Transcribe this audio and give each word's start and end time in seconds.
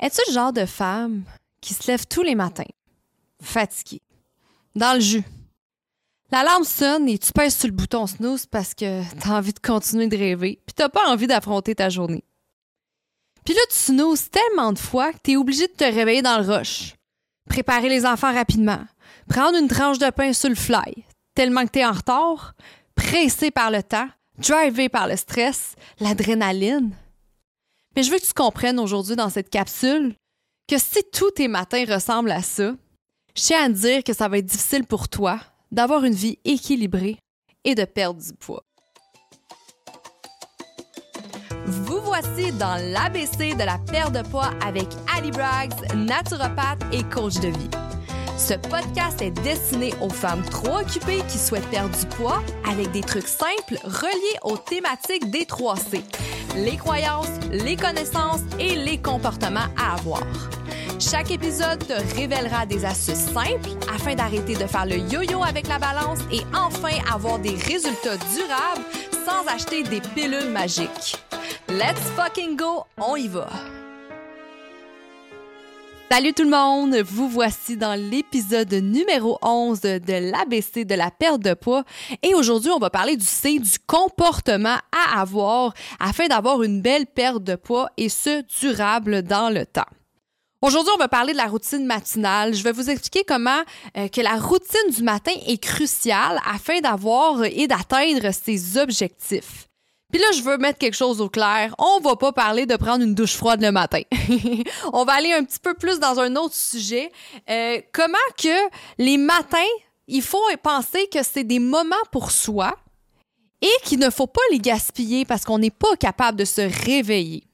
Es-tu 0.00 0.22
le 0.28 0.32
genre 0.32 0.52
de 0.52 0.64
femme 0.64 1.24
qui 1.60 1.74
se 1.74 1.86
lève 1.86 2.06
tous 2.06 2.22
les 2.22 2.34
matins, 2.34 2.64
fatiguée, 3.42 4.00
dans 4.74 4.94
le 4.94 5.00
jus? 5.00 5.24
L'alarme 6.32 6.64
sonne 6.64 7.06
et 7.06 7.18
tu 7.18 7.32
pèses 7.32 7.54
sur 7.54 7.68
le 7.68 7.74
bouton 7.74 8.06
snooze 8.06 8.46
parce 8.46 8.72
que 8.72 9.02
t'as 9.20 9.36
envie 9.36 9.52
de 9.52 9.58
continuer 9.58 10.06
de 10.06 10.16
rêver 10.16 10.58
puis 10.64 10.74
t'as 10.74 10.88
pas 10.88 11.10
envie 11.10 11.26
d'affronter 11.26 11.74
ta 11.74 11.90
journée. 11.90 12.24
Puis 13.44 13.52
là, 13.52 13.60
tu 13.68 13.76
snoozes 13.76 14.30
tellement 14.30 14.72
de 14.72 14.78
fois 14.78 15.12
que 15.12 15.18
t'es 15.18 15.36
obligé 15.36 15.66
de 15.66 15.72
te 15.72 15.84
réveiller 15.84 16.22
dans 16.22 16.38
le 16.38 16.50
rush, 16.50 16.94
préparer 17.48 17.90
les 17.90 18.06
enfants 18.06 18.32
rapidement, 18.32 18.82
prendre 19.28 19.58
une 19.58 19.68
tranche 19.68 19.98
de 19.98 20.08
pain 20.08 20.32
sur 20.32 20.48
le 20.48 20.54
fly, 20.54 21.04
tellement 21.34 21.66
que 21.66 21.72
t'es 21.72 21.84
en 21.84 21.92
retard, 21.92 22.54
pressé 22.94 23.50
par 23.50 23.70
le 23.70 23.82
temps, 23.82 24.08
drivé 24.38 24.88
par 24.88 25.08
le 25.08 25.16
stress, 25.16 25.74
l'adrénaline. 25.98 26.92
Mais 28.00 28.04
je 28.04 28.12
veux 28.12 28.18
que 28.18 28.24
tu 28.24 28.32
comprennes 28.32 28.78
aujourd'hui 28.78 29.14
dans 29.14 29.28
cette 29.28 29.50
capsule 29.50 30.14
que 30.66 30.78
si 30.78 31.02
tous 31.12 31.32
tes 31.32 31.48
matins 31.48 31.84
ressemblent 31.86 32.30
à 32.30 32.40
ça, 32.40 32.72
je 33.36 33.42
tiens 33.42 33.64
à 33.64 33.68
te 33.68 33.74
dire 33.74 34.02
que 34.02 34.14
ça 34.14 34.26
va 34.26 34.38
être 34.38 34.46
difficile 34.46 34.86
pour 34.86 35.10
toi 35.10 35.38
d'avoir 35.70 36.02
une 36.06 36.14
vie 36.14 36.38
équilibrée 36.46 37.18
et 37.62 37.74
de 37.74 37.84
perdre 37.84 38.22
du 38.22 38.32
poids. 38.32 38.62
Vous 41.66 42.00
voici 42.00 42.50
dans 42.52 42.82
l'ABC 42.90 43.54
de 43.54 43.66
la 43.66 43.76
perte 43.76 44.14
de 44.14 44.26
poids 44.26 44.48
avec 44.64 44.86
Ali 45.14 45.30
Braggs, 45.30 45.74
naturopathe 45.94 46.80
et 46.92 47.02
coach 47.02 47.34
de 47.34 47.48
vie. 47.48 47.70
Ce 48.38 48.54
podcast 48.54 49.20
est 49.20 49.32
destiné 49.42 49.92
aux 50.00 50.08
femmes 50.08 50.42
trop 50.48 50.78
occupées 50.78 51.20
qui 51.28 51.36
souhaitent 51.36 51.68
perdre 51.68 51.94
du 51.94 52.06
poids 52.06 52.42
avec 52.66 52.90
des 52.92 53.02
trucs 53.02 53.28
simples 53.28 53.76
reliés 53.84 54.38
aux 54.42 54.56
thématiques 54.56 55.30
des 55.30 55.44
3C, 55.44 56.00
les 56.56 56.76
croyances, 56.76 57.28
les 57.52 57.76
connaissances 57.76 58.40
et 58.58 58.76
les 58.76 58.98
comportements 58.98 59.68
à 59.76 59.94
avoir. 59.94 60.22
Chaque 60.98 61.30
épisode 61.30 61.78
te 61.86 61.94
révélera 62.14 62.66
des 62.66 62.84
astuces 62.84 63.32
simples 63.32 63.70
afin 63.92 64.14
d'arrêter 64.14 64.54
de 64.54 64.66
faire 64.66 64.86
le 64.86 64.98
yo-yo 64.98 65.42
avec 65.42 65.66
la 65.66 65.78
balance 65.78 66.20
et 66.30 66.42
enfin 66.54 66.96
avoir 67.12 67.38
des 67.38 67.54
résultats 67.54 68.16
durables 68.34 68.84
sans 69.24 69.46
acheter 69.52 69.82
des 69.82 70.00
pilules 70.00 70.50
magiques. 70.50 71.16
Let's 71.68 72.00
fucking 72.16 72.56
go, 72.56 72.84
on 72.98 73.16
y 73.16 73.28
va! 73.28 73.48
Salut 76.12 76.32
tout 76.32 76.42
le 76.42 76.50
monde, 76.50 76.96
vous 77.06 77.28
voici 77.28 77.76
dans 77.76 77.94
l'épisode 77.94 78.72
numéro 78.72 79.38
11 79.42 79.80
de 79.80 80.32
l'ABC 80.32 80.84
de 80.84 80.96
la 80.96 81.12
perte 81.12 81.40
de 81.40 81.54
poids 81.54 81.84
et 82.24 82.34
aujourd'hui 82.34 82.72
on 82.72 82.80
va 82.80 82.90
parler 82.90 83.16
du 83.16 83.24
C, 83.24 83.60
du 83.60 83.78
comportement 83.86 84.74
à 84.90 85.20
avoir 85.20 85.72
afin 86.00 86.26
d'avoir 86.26 86.64
une 86.64 86.82
belle 86.82 87.06
perte 87.06 87.44
de 87.44 87.54
poids 87.54 87.90
et 87.96 88.08
ce 88.08 88.42
durable 88.60 89.22
dans 89.22 89.50
le 89.50 89.64
temps. 89.64 89.86
Aujourd'hui, 90.62 90.90
on 90.96 90.98
va 90.98 91.06
parler 91.06 91.32
de 91.32 91.38
la 91.38 91.46
routine 91.46 91.86
matinale. 91.86 92.54
Je 92.54 92.64
vais 92.64 92.72
vous 92.72 92.90
expliquer 92.90 93.22
comment 93.24 93.62
euh, 93.96 94.08
que 94.08 94.20
la 94.20 94.34
routine 94.34 94.90
du 94.92 95.04
matin 95.04 95.32
est 95.46 95.62
cruciale 95.62 96.40
afin 96.44 96.80
d'avoir 96.80 97.44
et 97.44 97.68
d'atteindre 97.68 98.32
ses 98.32 98.76
objectifs. 98.78 99.69
Puis 100.10 100.20
là, 100.20 100.26
je 100.34 100.42
veux 100.42 100.58
mettre 100.58 100.78
quelque 100.78 100.96
chose 100.96 101.20
au 101.20 101.28
clair. 101.28 101.74
On 101.78 102.00
va 102.00 102.16
pas 102.16 102.32
parler 102.32 102.66
de 102.66 102.76
prendre 102.76 103.04
une 103.04 103.14
douche 103.14 103.36
froide 103.36 103.62
le 103.62 103.70
matin. 103.70 104.02
on 104.92 105.04
va 105.04 105.12
aller 105.14 105.32
un 105.32 105.44
petit 105.44 105.60
peu 105.60 105.74
plus 105.74 105.98
dans 105.98 106.18
un 106.18 106.34
autre 106.36 106.54
sujet. 106.54 107.12
Euh, 107.48 107.80
comment 107.92 108.16
que 108.36 108.70
les 108.98 109.18
matins, 109.18 109.58
il 110.08 110.22
faut 110.22 110.42
penser 110.62 111.08
que 111.12 111.22
c'est 111.22 111.44
des 111.44 111.60
moments 111.60 111.94
pour 112.10 112.30
soi 112.30 112.76
et 113.62 113.70
qu'il 113.84 113.98
ne 113.98 114.10
faut 114.10 114.26
pas 114.26 114.40
les 114.50 114.58
gaspiller 114.58 115.24
parce 115.24 115.44
qu'on 115.44 115.58
n'est 115.58 115.70
pas 115.70 115.96
capable 115.96 116.38
de 116.38 116.44
se 116.44 116.62
réveiller. 116.86 117.44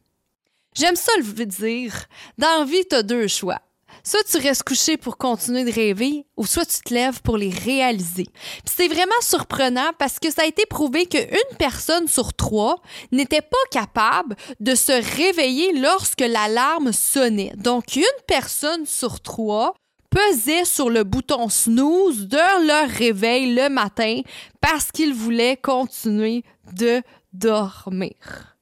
J'aime 0.75 0.97
ça 0.97 1.13
le 1.17 1.45
dire. 1.47 2.05
Dans 2.39 2.61
la 2.61 2.65
vie, 2.65 2.85
tu 2.89 2.97
as 2.97 3.03
deux 3.03 3.29
choix. 3.29 3.61
Soit 4.09 4.23
tu 4.23 4.39
restes 4.39 4.63
couché 4.63 4.97
pour 4.97 5.19
continuer 5.19 5.65
de 5.65 5.73
rêver, 5.73 6.27
ou 6.37 6.47
soit 6.47 6.65
tu 6.65 6.79
te 6.79 6.95
lèves 6.95 7.21
pour 7.23 7.37
les 7.37 7.51
réaliser. 7.51 8.27
c'est 8.65 8.87
vraiment 8.87 9.21
surprenant 9.21 9.91
parce 9.99 10.21
que 10.21 10.31
ça 10.31 10.43
a 10.43 10.47
été 10.47 10.65
prouvé 10.65 11.07
qu'une 11.07 11.57
personne 11.59 12.07
sur 12.07 12.33
trois 12.33 12.81
n'était 13.11 13.41
pas 13.41 13.57
capable 13.73 14.37
de 14.61 14.77
se 14.77 14.93
réveiller 15.17 15.73
lorsque 15.73 16.21
l'alarme 16.21 16.93
sonnait. 16.93 17.53
Donc, 17.57 17.97
une 17.97 18.05
personne 18.29 18.87
sur 18.87 19.19
trois 19.19 19.75
pesait 20.09 20.65
sur 20.65 20.89
le 20.89 21.03
bouton 21.03 21.49
snooze 21.49 22.29
de 22.29 22.65
leur 22.65 22.89
réveil 22.89 23.57
le 23.57 23.69
matin 23.69 24.21
parce 24.61 24.93
qu'ils 24.93 25.15
voulaient 25.15 25.57
continuer 25.57 26.45
de 26.73 27.03
dormir. 27.33 28.56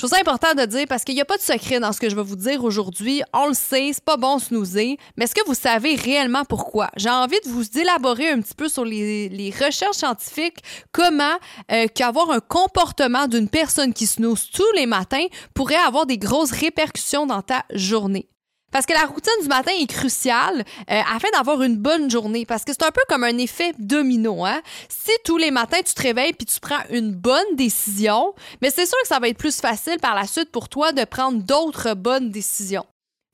Je 0.00 0.06
trouve 0.06 0.16
ça 0.16 0.20
important 0.22 0.54
de 0.54 0.64
dire 0.64 0.86
parce 0.88 1.04
qu'il 1.04 1.14
n'y 1.14 1.20
a 1.20 1.26
pas 1.26 1.36
de 1.36 1.42
secret 1.42 1.78
dans 1.78 1.92
ce 1.92 2.00
que 2.00 2.08
je 2.08 2.16
vais 2.16 2.22
vous 2.22 2.34
dire 2.34 2.64
aujourd'hui. 2.64 3.20
On 3.34 3.48
le 3.48 3.52
sait, 3.52 3.90
c'est 3.92 4.02
pas 4.02 4.16
bon 4.16 4.38
snoozer, 4.38 4.96
mais 5.14 5.26
est-ce 5.26 5.34
que 5.34 5.44
vous 5.46 5.52
savez 5.52 5.94
réellement 5.94 6.46
pourquoi? 6.46 6.88
J'ai 6.96 7.10
envie 7.10 7.38
de 7.44 7.50
vous 7.50 7.78
élaborer 7.78 8.30
un 8.30 8.40
petit 8.40 8.54
peu 8.54 8.70
sur 8.70 8.86
les, 8.86 9.52
recherches 9.62 9.98
scientifiques, 9.98 10.60
comment 10.90 11.34
euh, 11.70 11.86
qu'avoir 11.94 12.30
un 12.30 12.40
comportement 12.40 13.26
d'une 13.26 13.50
personne 13.50 13.92
qui 13.92 14.06
snooze 14.06 14.48
tous 14.50 14.72
les 14.74 14.86
matins 14.86 15.26
pourrait 15.52 15.74
avoir 15.86 16.06
des 16.06 16.16
grosses 16.16 16.52
répercussions 16.52 17.26
dans 17.26 17.42
ta 17.42 17.66
journée? 17.74 18.26
Parce 18.70 18.86
que 18.86 18.92
la 18.92 19.06
routine 19.06 19.32
du 19.42 19.48
matin 19.48 19.72
est 19.78 19.86
cruciale 19.86 20.64
euh, 20.90 21.00
afin 21.14 21.28
d'avoir 21.32 21.62
une 21.62 21.76
bonne 21.76 22.10
journée. 22.10 22.46
Parce 22.46 22.64
que 22.64 22.72
c'est 22.72 22.84
un 22.84 22.90
peu 22.90 23.02
comme 23.08 23.24
un 23.24 23.38
effet 23.38 23.72
domino. 23.78 24.44
Hein? 24.44 24.60
Si 24.88 25.12
tous 25.24 25.38
les 25.38 25.50
matins 25.50 25.82
tu 25.84 25.94
te 25.94 26.02
réveilles 26.02 26.32
puis 26.32 26.46
tu 26.46 26.60
prends 26.60 26.82
une 26.90 27.12
bonne 27.12 27.56
décision, 27.56 28.34
mais 28.62 28.70
c'est 28.70 28.86
sûr 28.86 28.98
que 29.02 29.08
ça 29.08 29.18
va 29.18 29.28
être 29.28 29.38
plus 29.38 29.60
facile 29.60 29.98
par 30.00 30.14
la 30.14 30.26
suite 30.26 30.50
pour 30.50 30.68
toi 30.68 30.92
de 30.92 31.04
prendre 31.04 31.42
d'autres 31.42 31.94
bonnes 31.94 32.30
décisions. 32.30 32.86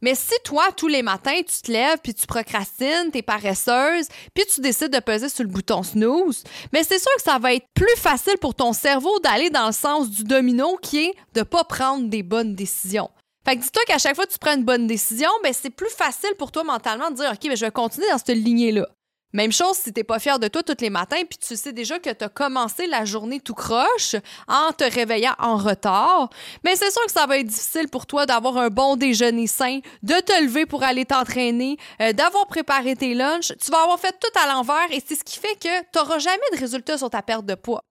Mais 0.03 0.15
si 0.15 0.35
toi, 0.45 0.65
tous 0.77 0.89
les 0.89 1.03
matins, 1.03 1.41
tu 1.47 1.63
te 1.63 1.73
lèves 1.73 1.99
puis 2.03 2.13
tu 2.13 2.27
procrastines, 2.27 3.11
t'es 3.13 3.23
paresseuse, 3.23 4.09
puis 4.35 4.45
tu 4.45 4.61
décides 4.61 4.93
de 4.93 5.01
peser 5.01 5.31
sur 5.31 5.43
le 5.43 5.49
bouton 5.49 5.83
snooze, 5.83 6.45
mais 6.73 6.85
c'est 6.85 6.99
sûr 6.99 7.11
que 7.17 7.23
ça 7.23 7.39
va 7.39 7.55
être 7.55 7.67
plus 7.75 7.97
facile 7.97 8.37
pour 8.39 8.55
ton 8.55 8.75
cerveau 8.75 9.19
d'aller 9.21 9.49
dans 9.49 9.67
le 9.67 9.73
sens 9.73 10.11
du 10.11 10.25
domino 10.25 10.77
qui 10.83 11.07
est 11.07 11.15
de 11.35 11.43
pas 11.43 11.65
prendre 11.65 12.09
des 12.09 12.23
bonnes 12.23 12.55
décisions. 12.55 13.11
Fait 13.47 13.57
que 13.57 13.63
dis-toi 13.63 13.83
qu'à 13.87 13.99
chaque 13.99 14.17
fois 14.17 14.27
que 14.27 14.33
tu 14.33 14.41
prends 14.41 14.57
une 14.57 14.65
bonne 14.65 14.89
décision, 14.89 15.31
ben 15.45 15.53
c'est 15.53 15.71
plus 15.71 15.91
facile 15.91 16.35
pour 16.37 16.51
toi 16.51 16.65
mentalement 16.65 17.13
de 17.13 17.15
dire 17.15 17.31
OK, 17.31 17.39
ben 17.45 17.57
je 17.57 17.65
vais 17.65 17.71
continuer 17.71 18.09
dans 18.11 18.19
cette 18.19 18.31
lignée-là. 18.31 18.89
Même 19.33 19.53
chose 19.53 19.77
si 19.77 19.93
t'es 19.93 20.03
pas 20.03 20.19
fier 20.19 20.41
de 20.41 20.49
toi 20.49 20.65
tous 20.65 20.81
les 20.81 20.91
matins, 20.91 21.23
puis 21.29 21.39
tu 21.39 21.55
sais 21.55 21.73
déjà 21.73 22.01
que 22.01 22.11
tu 22.11 22.25
as 22.25 22.29
commencé 22.29 22.89
la 22.89 23.05
journée 23.05 23.39
tout 23.39 23.55
croche 23.55 24.17
en 24.49 24.73
te 24.73 24.83
réveillant 24.83 25.35
en 25.39 25.59
retard, 25.59 26.29
mais 26.65 26.75
c'est 26.75 26.91
sûr 26.91 27.05
que 27.07 27.13
ça 27.13 27.27
va 27.27 27.39
être 27.39 27.47
difficile 27.47 27.89
pour 27.89 28.07
toi 28.07 28.27
d'avoir 28.27 28.57
un 28.57 28.69
bon 28.69 28.97
déjeuner 28.97 29.47
sain, 29.47 29.79
de 30.03 30.15
te 30.15 30.43
lever 30.43 30.67
pour 30.67 30.83
aller 30.83 31.05
t'entraîner, 31.05 31.77
euh, 32.01 32.13
d'avoir 32.13 32.49
préparé 32.49 32.97
tes 32.97 33.15
lunchs. 33.15 33.53
Tu 33.65 33.71
vas 33.71 33.83
avoir 33.83 34.01
fait 34.01 34.17
tout 34.19 34.41
à 34.43 34.53
l'envers 34.53 34.91
et 34.91 35.01
c'est 35.07 35.15
ce 35.15 35.23
qui 35.23 35.39
fait 35.39 35.55
que 35.55 35.83
tu 35.83 35.99
n'auras 35.99 36.19
jamais 36.19 36.51
de 36.53 36.59
résultat 36.59 36.99
sur 36.99 37.11
ta 37.11 37.23
perte 37.23 37.47
de 37.47 37.55
poids 37.55 37.83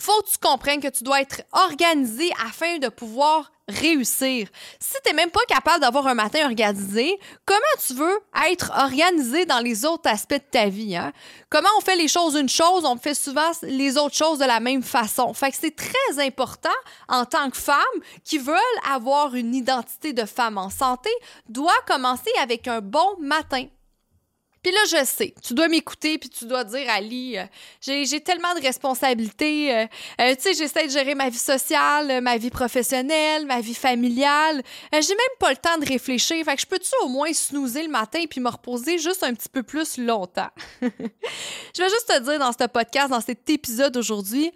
faut 0.00 0.22
que 0.22 0.30
tu 0.30 0.38
comprennes 0.38 0.80
que 0.80 0.88
tu 0.88 1.04
dois 1.04 1.20
être 1.20 1.42
organisé 1.52 2.30
afin 2.46 2.78
de 2.78 2.88
pouvoir 2.88 3.52
réussir. 3.70 4.48
Si 4.78 4.94
tu 5.04 5.10
n'es 5.10 5.16
même 5.16 5.30
pas 5.30 5.44
capable 5.48 5.80
d'avoir 5.80 6.06
un 6.06 6.14
matin 6.14 6.44
organisé, 6.44 7.18
comment 7.44 7.58
tu 7.86 7.94
veux 7.94 8.18
être 8.50 8.72
organisé 8.76 9.46
dans 9.46 9.60
les 9.60 9.84
autres 9.84 10.08
aspects 10.08 10.34
de 10.34 10.50
ta 10.50 10.66
vie? 10.66 10.96
Hein? 10.96 11.12
Comment 11.48 11.68
on 11.78 11.80
fait 11.80 11.96
les 11.96 12.08
choses 12.08 12.36
une 12.36 12.48
chose, 12.48 12.84
on 12.84 12.96
fait 12.96 13.14
souvent 13.14 13.50
les 13.62 13.96
autres 13.96 14.16
choses 14.16 14.38
de 14.38 14.44
la 14.44 14.60
même 14.60 14.82
façon. 14.82 15.32
Fait 15.34 15.50
que 15.50 15.56
c'est 15.60 15.74
très 15.74 16.24
important 16.24 16.68
en 17.08 17.24
tant 17.24 17.50
que 17.50 17.56
femme 17.56 17.76
qui 18.24 18.38
veulent 18.38 18.56
avoir 18.90 19.34
une 19.34 19.54
identité 19.54 20.12
de 20.12 20.24
femme 20.24 20.58
en 20.58 20.70
santé, 20.70 21.10
doit 21.48 21.72
commencer 21.86 22.30
avec 22.40 22.68
un 22.68 22.80
bon 22.80 23.16
matin. 23.18 23.66
Puis 24.62 24.72
là, 24.72 24.80
je 24.90 25.04
sais, 25.06 25.34
tu 25.42 25.54
dois 25.54 25.68
m'écouter, 25.68 26.18
puis 26.18 26.28
tu 26.28 26.44
dois 26.44 26.64
dire, 26.64 26.84
Ali, 26.90 27.38
euh, 27.38 27.44
j'ai 27.80 28.20
tellement 28.20 28.54
de 28.54 28.60
responsabilités. 28.60 29.74
Euh, 29.74 29.86
euh, 30.20 30.34
tu 30.34 30.42
sais, 30.42 30.54
j'essaie 30.54 30.86
de 30.86 30.92
gérer 30.92 31.14
ma 31.14 31.30
vie 31.30 31.38
sociale, 31.38 32.20
ma 32.20 32.36
vie 32.36 32.50
professionnelle, 32.50 33.46
ma 33.46 33.62
vie 33.62 33.74
familiale. 33.74 34.62
j'ai 34.92 35.14
même 35.14 35.36
pas 35.38 35.50
le 35.50 35.56
temps 35.56 35.78
de 35.78 35.86
réfléchir. 35.86 36.44
Fait 36.44 36.56
que 36.56 36.60
je 36.60 36.66
peux-tu 36.66 36.90
au 37.02 37.08
moins 37.08 37.32
snoozer 37.32 37.84
le 37.84 37.88
matin 37.88 38.22
puis 38.28 38.40
me 38.40 38.50
reposer 38.50 38.98
juste 38.98 39.22
un 39.22 39.32
petit 39.32 39.48
peu 39.48 39.62
plus 39.62 39.96
longtemps? 39.96 40.50
je 40.82 41.82
vais 41.82 41.88
juste 41.88 42.06
te 42.08 42.20
dire 42.20 42.38
dans 42.38 42.52
ce 42.52 42.66
podcast, 42.66 43.08
dans 43.08 43.20
cet 43.22 43.48
épisode 43.48 43.96
aujourd'hui, 43.96 44.52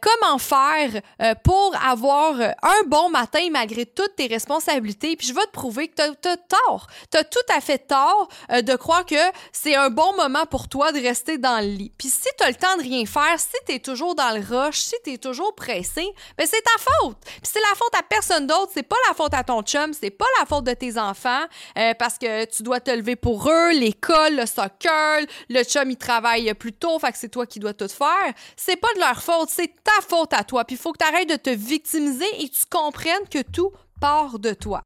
comment 0.00 0.38
faire 0.38 1.00
pour 1.44 1.74
avoir 1.76 2.40
un 2.40 2.82
bon 2.86 3.08
matin 3.10 3.46
malgré 3.52 3.86
toutes 3.86 4.16
tes 4.16 4.26
responsabilités. 4.26 5.14
Puis 5.16 5.28
je 5.28 5.34
vais 5.34 5.44
te 5.44 5.52
prouver 5.52 5.88
que 5.88 5.94
tu 5.94 6.28
as, 6.28 6.36
tort. 6.36 6.88
Tu 7.12 7.18
as 7.18 7.24
tout 7.24 7.38
à 7.54 7.60
fait 7.60 7.78
tort 7.78 8.28
de 8.50 8.74
croire 8.74 9.06
que 9.06 9.14
c'est 9.52 9.74
un 9.74 9.90
bon 9.90 10.14
moment 10.16 10.46
pour 10.46 10.68
toi 10.68 10.92
de 10.92 11.00
rester 11.00 11.38
dans 11.38 11.60
le 11.60 11.68
lit. 11.68 11.92
Puis 11.98 12.08
si 12.08 12.28
tu 12.38 12.46
le 12.46 12.54
temps 12.54 12.76
de 12.76 12.82
rien 12.82 13.06
faire, 13.06 13.38
si 13.38 13.56
tu 13.66 13.80
toujours 13.80 14.14
dans 14.14 14.30
le 14.30 14.40
rush, 14.40 14.78
si 14.78 14.94
tu 15.04 15.18
toujours 15.18 15.54
pressé, 15.54 16.06
ben 16.36 16.46
c'est 16.46 16.62
ta 16.62 16.78
faute. 16.78 17.16
Puis 17.24 17.50
c'est 17.52 17.60
la 17.60 17.76
faute 17.76 17.94
à 17.98 18.02
personne 18.02 18.46
d'autre, 18.46 18.72
c'est 18.74 18.82
pas 18.82 18.96
la 19.08 19.14
faute 19.14 19.34
à 19.34 19.44
ton 19.44 19.62
chum, 19.62 19.92
c'est 19.92 20.10
pas 20.10 20.26
la 20.40 20.46
faute 20.46 20.64
de 20.64 20.74
tes 20.74 20.98
enfants 20.98 21.44
euh, 21.78 21.94
parce 21.98 22.18
que 22.18 22.44
tu 22.46 22.62
dois 22.62 22.80
te 22.80 22.90
lever 22.90 23.16
pour 23.16 23.48
eux, 23.50 23.72
l'école, 23.72 24.36
le 24.36 24.46
soccer, 24.46 25.20
le 25.48 25.62
chum 25.62 25.90
il 25.90 25.96
travaille 25.96 26.52
plus 26.54 26.72
tôt, 26.72 26.98
fait 26.98 27.12
que 27.12 27.18
c'est 27.18 27.28
toi 27.28 27.46
qui 27.46 27.58
dois 27.58 27.74
tout 27.74 27.88
faire. 27.88 28.32
C'est 28.56 28.76
pas 28.76 28.92
de 28.94 29.00
leur 29.00 29.22
faute, 29.22 29.50
c'est 29.50 29.72
ta 29.82 30.00
faute 30.06 30.32
à 30.32 30.44
toi. 30.44 30.64
Puis 30.64 30.76
il 30.76 30.78
faut 30.78 30.92
que 30.92 30.98
tu 30.98 31.26
de 31.26 31.36
te 31.36 31.50
victimiser 31.50 32.26
et 32.42 32.48
tu 32.48 32.66
comprennes 32.68 33.28
que 33.30 33.42
tout 33.42 33.70
part 34.00 34.38
de 34.38 34.52
toi. 34.52 34.82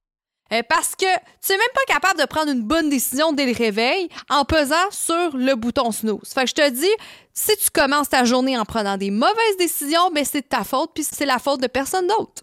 Euh, 0.53 0.63
parce 0.69 0.97
que 0.97 1.05
tu 1.05 1.53
n'es 1.53 1.59
même 1.59 1.67
pas 1.75 1.93
capable 1.93 2.21
de 2.21 2.25
prendre 2.25 2.51
une 2.51 2.63
bonne 2.63 2.89
décision 2.89 3.33
dès 3.33 3.45
le 3.45 3.53
réveil 3.53 4.09
en 4.31 4.45
pesant 4.45 4.91
sur 4.91 5.37
le 5.37 5.55
bouton 5.55 5.93
snooze. 5.93 6.33
Fait 6.33 6.45
que 6.45 6.51
je 6.51 6.55
te 6.55 6.71
dis, 6.71 6.91
si 7.35 7.57
tu 7.57 7.71
commences 7.71 8.09
ta 8.09 8.25
journée 8.25 8.57
en 8.57 8.65
prenant 8.65 8.97
des 8.97 9.11
mauvaises 9.11 9.57
décisions, 9.59 10.11
ben 10.11 10.25
c'est 10.25 10.49
ta 10.49 10.65
faute, 10.65 10.93
puis 10.95 11.05
c'est 11.05 11.27
la 11.27 11.39
faute 11.39 11.61
de 11.61 11.67
personne 11.67 12.07
d'autre. 12.07 12.43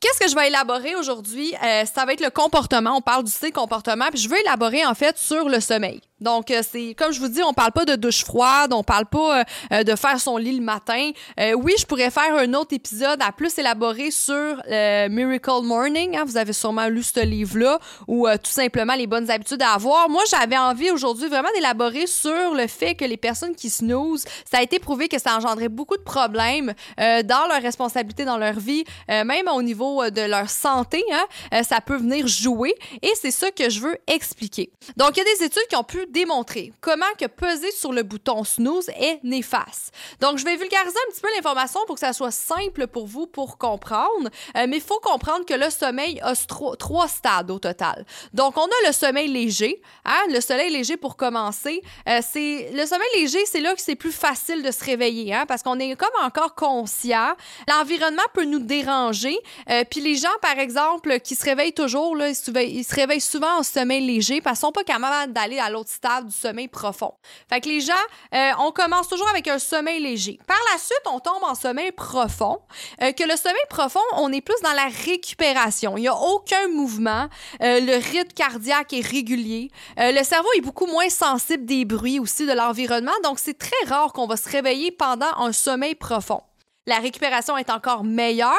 Qu'est-ce 0.00 0.20
que 0.20 0.28
je 0.28 0.34
vais 0.34 0.48
élaborer 0.48 0.94
aujourd'hui? 0.94 1.54
Euh, 1.62 1.84
ça 1.84 2.04
va 2.04 2.12
être 2.12 2.22
le 2.22 2.30
comportement. 2.30 2.96
On 2.96 3.00
parle 3.00 3.24
du 3.24 3.30
C 3.30 3.50
comportement, 3.50 4.08
puis 4.10 4.20
je 4.20 4.28
veux 4.28 4.38
élaborer 4.40 4.84
en 4.84 4.94
fait 4.94 5.16
sur 5.18 5.48
le 5.48 5.60
sommeil. 5.60 6.00
Donc, 6.20 6.50
euh, 6.50 6.62
c'est 6.68 6.94
comme 6.94 7.12
je 7.12 7.20
vous 7.20 7.28
dis, 7.28 7.42
on 7.42 7.52
parle 7.52 7.72
pas 7.72 7.84
de 7.84 7.94
douche 7.94 8.24
froide, 8.24 8.72
on 8.72 8.82
parle 8.82 9.04
pas 9.04 9.40
euh, 9.40 9.44
euh, 9.72 9.84
de 9.84 9.94
faire 9.96 10.18
son 10.18 10.38
lit 10.38 10.56
le 10.56 10.64
matin. 10.64 11.10
oui, 11.56 11.74
je 11.78 11.84
pourrais 11.84 12.10
faire 12.10 12.34
un 12.36 12.54
autre 12.54 12.74
épisode 12.74 13.20
à 13.20 13.32
plus 13.32 13.58
élaboré 13.58 14.10
sur 14.10 14.56
Miracle 14.66 15.62
Morning. 15.62 16.16
Hein, 16.16 16.24
vous 16.24 16.36
avez 16.36 16.52
sûrement 16.52 16.88
lu 16.88 17.02
ce 17.02 17.20
livre-là, 17.20 17.78
ou 18.06 18.26
tout 18.42 18.50
simplement 18.50 18.94
les 18.94 19.06
bonnes 19.06 19.30
habitudes 19.30 19.62
à 19.62 19.72
avoir. 19.74 20.08
Moi, 20.08 20.22
j'avais 20.30 20.56
envie 20.56 20.90
aujourd'hui 20.90 21.28
vraiment 21.28 21.48
d'élaborer 21.54 22.06
sur 22.06 22.54
le 22.54 22.66
fait 22.66 22.94
que 22.94 23.04
les 23.04 23.16
personnes 23.16 23.54
qui 23.54 23.70
snooze, 23.70 24.24
ça 24.50 24.58
a 24.58 24.62
été 24.62 24.78
prouvé 24.78 25.08
que 25.08 25.18
ça 25.18 25.36
engendrait 25.36 25.68
beaucoup 25.68 25.96
de 25.96 26.02
problèmes 26.02 26.72
dans 26.98 27.46
leur 27.48 27.60
responsabilité 27.62 28.24
dans 28.24 28.38
leur 28.38 28.58
vie, 28.58 28.84
même 29.08 29.48
au 29.48 29.62
niveau 29.62 30.08
de 30.10 30.22
leur 30.22 30.48
santé. 30.48 31.02
Hein, 31.12 31.62
ça 31.62 31.80
peut 31.80 31.96
venir 31.96 32.26
jouer, 32.26 32.74
et 33.02 33.12
c'est 33.20 33.30
ça 33.30 33.50
que 33.50 33.68
je 33.68 33.80
veux 33.80 33.96
expliquer. 34.06 34.70
Donc, 34.96 35.16
il 35.16 35.18
y 35.18 35.22
a 35.22 35.36
des 35.36 35.44
études 35.44 35.66
qui 35.68 35.76
ont 35.76 35.84
pu 35.84 36.05
démontrer 36.10 36.72
comment 36.80 37.04
que 37.18 37.26
peser 37.26 37.70
sur 37.72 37.92
le 37.92 38.02
bouton 38.02 38.44
snooze 38.44 38.88
est 38.90 39.20
néfaste. 39.22 39.92
Donc, 40.20 40.38
je 40.38 40.44
vais 40.44 40.56
vulgariser 40.56 40.96
un 41.08 41.12
petit 41.12 41.20
peu 41.20 41.28
l'information 41.36 41.80
pour 41.86 41.96
que 41.96 42.00
ça 42.00 42.12
soit 42.12 42.30
simple 42.30 42.86
pour 42.86 43.06
vous 43.06 43.26
pour 43.26 43.58
comprendre, 43.58 44.28
euh, 44.56 44.66
mais 44.68 44.76
il 44.76 44.82
faut 44.82 45.00
comprendre 45.00 45.44
que 45.44 45.54
le 45.54 45.70
sommeil 45.70 46.20
a 46.22 46.34
trois, 46.78 47.08
stades 47.08 47.50
au 47.50 47.58
total. 47.58 48.04
Donc, 48.32 48.56
on 48.56 48.64
a 48.64 48.86
le 48.86 48.92
sommeil 48.92 49.28
léger, 49.28 49.80
hein, 50.04 50.22
le 50.30 50.40
sommeil 50.40 50.70
léger 50.70 50.96
pour 50.96 51.16
commencer. 51.16 51.82
Euh, 52.08 52.20
c'est 52.22 52.70
le 52.72 52.86
sommeil 52.86 53.08
léger, 53.16 53.44
c'est 53.46 53.60
là 53.60 53.74
que 53.74 53.80
c'est 53.80 53.94
plus 53.94 54.12
facile 54.12 54.62
de 54.62 54.70
se 54.70 54.84
réveiller, 54.84 55.34
hein, 55.34 55.44
parce 55.46 55.62
qu'on 55.62 55.78
est 55.78 55.94
comme 55.96 56.08
encore 56.22 56.54
conscient. 56.54 57.34
L'environnement 57.68 58.22
peut 58.32 58.44
nous 58.44 58.58
déranger. 58.58 59.38
Euh, 59.70 59.84
puis 59.88 60.00
les 60.00 60.16
gens, 60.16 60.28
par 60.42 60.58
exemple, 60.58 61.20
qui 61.20 61.34
se 61.34 61.44
réveillent 61.44 61.72
toujours, 61.72 62.16
là, 62.16 62.28
ils, 62.28 62.84
se 62.84 62.94
réveillent 62.94 63.20
souvent 63.20 63.58
en 63.58 63.62
sommeil 63.62 64.04
léger 64.04 64.40
parce 64.40 64.58
qu'ils 64.58 64.66
sont 64.66 64.72
pas 64.72 64.84
capables 64.84 65.32
d'aller 65.32 65.58
à 65.58 65.70
l'autre 65.70 65.90
stade 65.96 66.26
du 66.26 66.34
sommeil 66.34 66.68
profond. 66.68 67.12
Fait 67.48 67.60
que 67.60 67.68
les 67.68 67.80
gens, 67.80 67.92
euh, 68.34 68.50
on 68.60 68.70
commence 68.70 69.08
toujours 69.08 69.28
avec 69.28 69.48
un 69.48 69.58
sommeil 69.58 70.00
léger. 70.00 70.38
Par 70.46 70.58
la 70.72 70.78
suite, 70.78 71.02
on 71.06 71.20
tombe 71.20 71.42
en 71.42 71.54
sommeil 71.54 71.92
profond. 71.92 72.60
Euh, 73.02 73.12
que 73.12 73.24
le 73.24 73.36
sommeil 73.36 73.66
profond, 73.68 74.00
on 74.16 74.32
est 74.32 74.40
plus 74.40 74.60
dans 74.62 74.72
la 74.72 74.88
récupération. 75.04 75.96
Il 75.96 76.02
n'y 76.02 76.08
a 76.08 76.14
aucun 76.14 76.68
mouvement. 76.68 77.28
Euh, 77.62 77.80
le 77.80 77.94
rythme 77.96 78.32
cardiaque 78.34 78.92
est 78.92 79.06
régulier. 79.06 79.70
le 79.96 80.22
cerveau 80.22 80.48
est 80.56 80.60
beaucoup 80.60 80.86
moins 80.86 81.08
sensible 81.08 81.64
des 81.64 81.84
bruits 81.84 82.20
aussi 82.20 82.46
de 82.46 82.52
l'environnement. 82.52 83.12
Donc, 83.22 83.38
c'est 83.38 83.58
très 83.58 83.86
rare 83.86 84.12
qu'on 84.12 84.26
va 84.26 84.36
se 84.36 84.48
réveiller 84.48 84.90
pendant 84.90 85.32
un 85.38 85.52
sommeil 85.52 85.94
profond 85.94 86.42
la 86.86 86.98
récupération 86.98 87.56
est 87.56 87.70
encore 87.70 88.04
meilleure. 88.04 88.50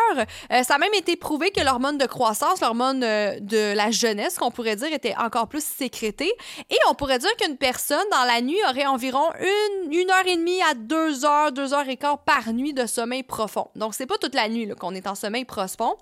Euh, 0.51 0.63
ça 0.63 0.75
a 0.75 0.77
même 0.77 0.93
été 0.93 1.15
prouvé 1.15 1.51
que 1.51 1.61
l'hormone 1.61 1.97
de 1.97 2.05
croissance, 2.05 2.59
l'hormone 2.59 3.03
euh, 3.03 3.39
de 3.39 3.73
la 3.73 3.89
jeunesse, 3.89 4.37
qu'on 4.37 4.51
pourrait 4.51 4.75
dire, 4.75 4.91
était 4.91 5.15
encore 5.17 5.47
plus 5.47 5.63
sécrétée. 5.63 6.31
Et 6.69 6.77
on 6.89 6.93
pourrait 6.93 7.19
dire 7.19 7.33
qu'une 7.37 7.57
personne, 7.57 8.05
dans 8.11 8.25
la 8.25 8.41
nuit, 8.41 8.59
aurait 8.69 8.85
environ 8.85 9.31
une, 9.39 9.93
une 9.93 10.11
heure 10.11 10.27
et 10.27 10.35
demie 10.35 10.61
à 10.63 10.73
deux 10.73 11.23
heures, 11.23 11.51
deux 11.53 11.73
heures 11.73 11.87
et 11.87 11.95
quart 11.95 12.19
par 12.19 12.51
nuit 12.53 12.73
de 12.73 12.85
sommeil 12.85 13.23
profond. 13.23 13.69
Donc, 13.75 13.93
c'est 13.95 14.05
pas 14.05 14.17
toute 14.17 14.35
la 14.35 14.49
nuit 14.49 14.69
qu'on 14.77 14.93
est 14.93 15.07
en 15.07 15.15
sommeil 15.15 15.45
profond. 15.45 15.95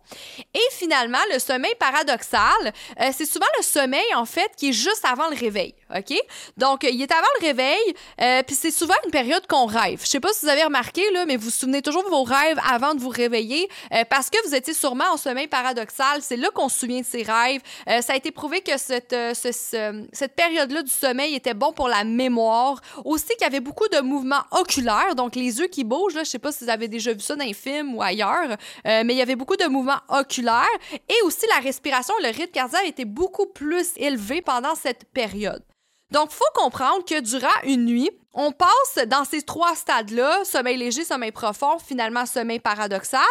Et 0.53 0.67
finalement, 0.71 1.19
le 1.31 1.39
sommeil 1.39 1.75
paradoxal, 1.79 2.73
euh, 3.01 3.09
c'est 3.15 3.25
souvent 3.25 3.45
le 3.57 3.63
sommeil, 3.63 4.05
en 4.15 4.25
fait, 4.25 4.51
qui 4.57 4.69
est 4.69 4.73
juste 4.73 5.05
avant 5.05 5.29
le 5.29 5.35
réveil. 5.35 5.75
OK? 5.95 6.13
Donc, 6.57 6.83
il 6.83 6.99
est 6.99 7.11
avant 7.11 7.27
le 7.39 7.47
réveil, 7.47 8.43
puis 8.45 8.55
c'est 8.55 8.71
souvent 8.71 8.95
une 9.05 9.11
période 9.11 9.45
qu'on 9.47 9.67
rêve. 9.67 10.01
Je 10.03 10.09
sais 10.09 10.19
pas 10.19 10.33
si 10.33 10.45
vous 10.45 10.51
avez 10.51 10.63
remarqué, 10.63 11.03
là, 11.11 11.25
mais 11.25 11.37
vous 11.37 11.45
vous 11.45 11.51
souvenez 11.51 11.83
toujours 11.83 12.03
vos 12.15 12.23
rêves 12.23 12.59
avant 12.65 12.95
de 12.95 13.01
vous 13.01 13.09
réveiller 13.09 13.67
euh, 13.93 14.03
parce 14.09 14.29
que 14.29 14.37
vous 14.47 14.55
étiez 14.55 14.73
sûrement 14.73 15.11
en 15.11 15.17
sommeil 15.17 15.47
paradoxal. 15.47 16.21
C'est 16.21 16.37
là 16.37 16.49
qu'on 16.53 16.69
se 16.69 16.79
souvient 16.79 17.01
de 17.01 17.05
ses 17.05 17.23
rêves. 17.23 17.61
Euh, 17.89 18.01
ça 18.01 18.13
a 18.13 18.15
été 18.15 18.31
prouvé 18.31 18.61
que 18.61 18.77
cette, 18.77 19.11
euh, 19.11 19.33
cette 19.33 20.35
période-là 20.35 20.83
du 20.83 20.91
sommeil 20.91 21.35
était 21.35 21.53
bon 21.53 21.73
pour 21.73 21.89
la 21.89 22.05
mémoire. 22.05 22.79
Aussi 23.03 23.27
qu'il 23.27 23.41
y 23.41 23.45
avait 23.45 23.59
beaucoup 23.59 23.87
de 23.89 23.99
mouvements 23.99 24.43
oculaires, 24.51 25.15
donc 25.15 25.35
les 25.35 25.59
yeux 25.59 25.67
qui 25.67 25.83
bougent. 25.83 26.15
Là, 26.15 26.23
je 26.23 26.29
sais 26.29 26.39
pas 26.39 26.53
si 26.53 26.63
vous 26.63 26.69
avez 26.69 26.87
déjà 26.87 27.11
vu 27.11 27.19
ça 27.19 27.35
dans 27.35 27.45
un 27.45 27.53
film 27.53 27.95
ou 27.95 28.01
ailleurs, 28.01 28.57
mais 28.85 29.13
il 29.13 29.17
y 29.17 29.21
avait 29.21 29.35
beaucoup 29.35 29.57
de 29.57 29.65
mouvements 29.65 29.99
oculaires 30.09 30.65
et 31.09 31.21
aussi 31.25 31.45
la 31.53 31.59
respiration, 31.59 32.13
le 32.21 32.29
rythme 32.29 32.51
cardiaque 32.51 32.87
était 32.87 33.05
beaucoup 33.05 33.47
plus 33.47 33.89
élevé 33.97 34.41
pendant 34.41 34.75
cette 34.75 35.05
période. 35.13 35.63
Donc, 36.11 36.31
faut 36.31 36.43
comprendre 36.53 37.03
que 37.03 37.19
durant 37.19 37.47
une 37.63 37.85
nuit, 37.85 38.09
on 38.33 38.51
passe 38.51 39.07
dans 39.07 39.23
ces 39.23 39.41
trois 39.41 39.75
stades-là, 39.75 40.43
sommeil 40.43 40.77
léger, 40.77 41.03
sommeil 41.03 41.31
profond, 41.31 41.79
finalement 41.79 42.25
sommeil 42.25 42.59
paradoxal, 42.59 43.21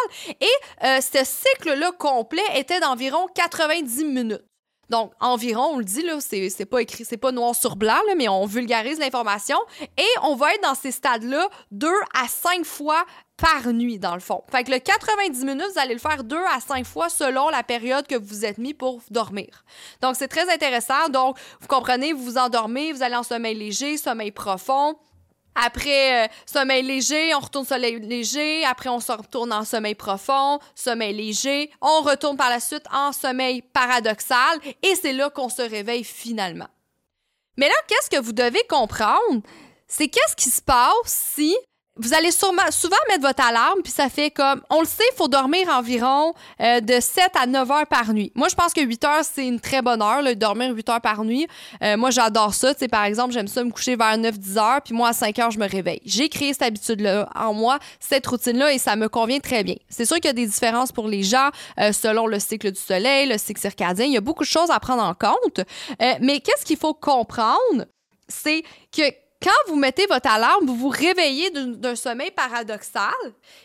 et 0.41 0.47
euh, 0.83 0.99
ce 0.99 1.23
cycle-là 1.23 1.91
complet 1.93 2.41
était 2.55 2.79
d'environ 2.79 3.27
90 3.35 4.05
minutes. 4.05 4.43
Donc, 4.89 5.13
environ, 5.19 5.71
on 5.73 5.77
le 5.77 5.85
dit, 5.85 6.03
là, 6.03 6.19
c'est 6.19 6.65
pas 6.65 6.81
écrit, 6.81 7.05
c'est 7.05 7.17
pas 7.17 7.31
noir 7.31 7.55
sur 7.55 7.75
blanc, 7.75 7.99
mais 8.17 8.27
on 8.27 8.45
vulgarise 8.45 8.99
l'information. 8.99 9.57
Et 9.97 10.07
on 10.23 10.35
va 10.35 10.53
être 10.53 10.63
dans 10.63 10.75
ces 10.75 10.91
stades-là 10.91 11.47
deux 11.71 11.99
à 12.13 12.27
cinq 12.27 12.65
fois 12.65 13.05
par 13.37 13.73
nuit, 13.73 13.99
dans 13.99 14.13
le 14.13 14.21
fond. 14.21 14.43
Fait 14.49 14.63
que 14.63 14.71
le 14.71 14.79
90 14.79 15.43
minutes, 15.43 15.65
vous 15.73 15.79
allez 15.79 15.93
le 15.93 15.99
faire 15.99 16.23
deux 16.23 16.43
à 16.53 16.59
cinq 16.59 16.85
fois 16.85 17.09
selon 17.09 17.49
la 17.49 17.63
période 17.63 18.07
que 18.07 18.15
vous 18.15 18.45
êtes 18.45 18.57
mis 18.57 18.73
pour 18.73 19.01
dormir. 19.09 19.65
Donc, 20.01 20.15
c'est 20.15 20.27
très 20.27 20.51
intéressant. 20.53 21.09
Donc, 21.09 21.37
vous 21.59 21.67
comprenez, 21.67 22.13
vous 22.13 22.23
vous 22.23 22.37
endormez, 22.37 22.93
vous 22.93 23.03
allez 23.03 23.15
en 23.15 23.23
sommeil 23.23 23.55
léger, 23.55 23.97
sommeil 23.97 24.31
profond. 24.31 24.95
Après 25.55 26.25
euh, 26.25 26.27
sommeil 26.45 26.83
léger, 26.83 27.33
on 27.33 27.39
retourne 27.39 27.65
sommeil 27.65 27.99
léger. 27.99 28.65
Après, 28.65 28.89
on 28.89 28.99
se 28.99 29.11
retourne 29.11 29.53
en 29.53 29.63
sommeil 29.63 29.95
profond, 29.95 30.59
sommeil 30.75 31.15
léger. 31.15 31.71
On 31.81 32.01
retourne 32.01 32.37
par 32.37 32.49
la 32.49 32.59
suite 32.59 32.85
en 32.91 33.13
sommeil 33.13 33.61
paradoxal. 33.61 34.59
Et 34.83 34.95
c'est 34.95 35.13
là 35.13 35.29
qu'on 35.29 35.49
se 35.49 35.61
réveille 35.61 36.03
finalement. 36.03 36.67
Mais 37.57 37.69
là, 37.69 37.75
qu'est-ce 37.87 38.09
que 38.09 38.21
vous 38.21 38.33
devez 38.33 38.63
comprendre? 38.69 39.41
C'est 39.87 40.09
qu'est-ce 40.09 40.35
qui 40.35 40.49
se 40.49 40.61
passe 40.61 40.91
si 41.05 41.55
vous 41.97 42.13
allez 42.13 42.31
sûrement, 42.31 42.69
souvent 42.71 42.97
mettre 43.07 43.21
votre 43.21 43.45
alarme, 43.45 43.81
puis 43.81 43.91
ça 43.91 44.09
fait 44.09 44.29
comme, 44.29 44.61
on 44.69 44.81
le 44.81 44.85
sait, 44.85 45.03
il 45.13 45.15
faut 45.15 45.29
dormir 45.29 45.69
environ 45.69 46.33
euh, 46.59 46.81
de 46.81 46.99
7 46.99 47.29
à 47.41 47.47
9 47.47 47.71
heures 47.71 47.87
par 47.87 48.13
nuit. 48.13 48.33
Moi, 48.35 48.49
je 48.49 48.55
pense 48.55 48.73
que 48.73 48.81
8 48.81 49.03
heures, 49.05 49.23
c'est 49.23 49.47
une 49.47 49.61
très 49.61 49.81
bonne 49.81 50.01
heure, 50.01 50.21
là, 50.21 50.35
dormir 50.35 50.73
8 50.73 50.89
heures 50.89 51.01
par 51.01 51.23
nuit. 51.23 51.47
Euh, 51.81 51.95
moi, 51.95 52.09
j'adore 52.11 52.53
ça. 52.53 52.75
Tu 52.75 52.89
par 52.89 53.05
exemple, 53.05 53.33
j'aime 53.33 53.47
ça 53.47 53.63
me 53.63 53.71
coucher 53.71 53.95
vers 53.95 54.17
9-10 54.17 54.57
heures, 54.57 54.81
puis 54.81 54.93
moi, 54.93 55.09
à 55.09 55.13
5 55.13 55.39
heures, 55.39 55.51
je 55.51 55.59
me 55.59 55.69
réveille. 55.69 56.01
J'ai 56.05 56.27
créé 56.27 56.51
cette 56.51 56.63
habitude-là 56.63 57.29
en 57.33 57.53
moi, 57.53 57.79
cette 58.01 58.27
routine-là, 58.27 58.73
et 58.73 58.77
ça 58.77 58.97
me 58.97 59.07
convient 59.07 59.39
très 59.39 59.63
bien. 59.63 59.75
C'est 59.87 60.05
sûr 60.05 60.17
qu'il 60.17 60.25
y 60.25 60.29
a 60.29 60.33
des 60.33 60.47
différences 60.47 60.91
pour 60.91 61.07
les 61.07 61.23
gens 61.23 61.49
euh, 61.79 61.93
selon 61.93 62.27
le 62.27 62.39
cycle 62.39 62.71
du 62.71 62.79
soleil, 62.79 63.29
le 63.29 63.37
cycle 63.37 63.61
circadien. 63.61 64.05
Il 64.05 64.11
y 64.11 64.17
a 64.17 64.21
beaucoup 64.21 64.43
de 64.43 64.49
choses 64.49 64.69
à 64.69 64.79
prendre 64.81 65.03
en 65.03 65.13
compte. 65.13 65.65
mais 66.19 66.41
qu'est-ce 66.41 66.65
qu'il 66.65 66.77
faut 66.77 66.93
comprendre? 66.93 67.85
C'est 68.27 68.63
que 68.91 69.03
quand 69.41 69.51
vous 69.67 69.75
mettez 69.75 70.05
votre 70.07 70.29
alarme, 70.29 70.65
vous 70.65 70.75
vous 70.75 70.89
réveillez 70.89 71.51
d'un 71.51 71.95
sommeil 71.95 72.31
paradoxal, 72.31 73.13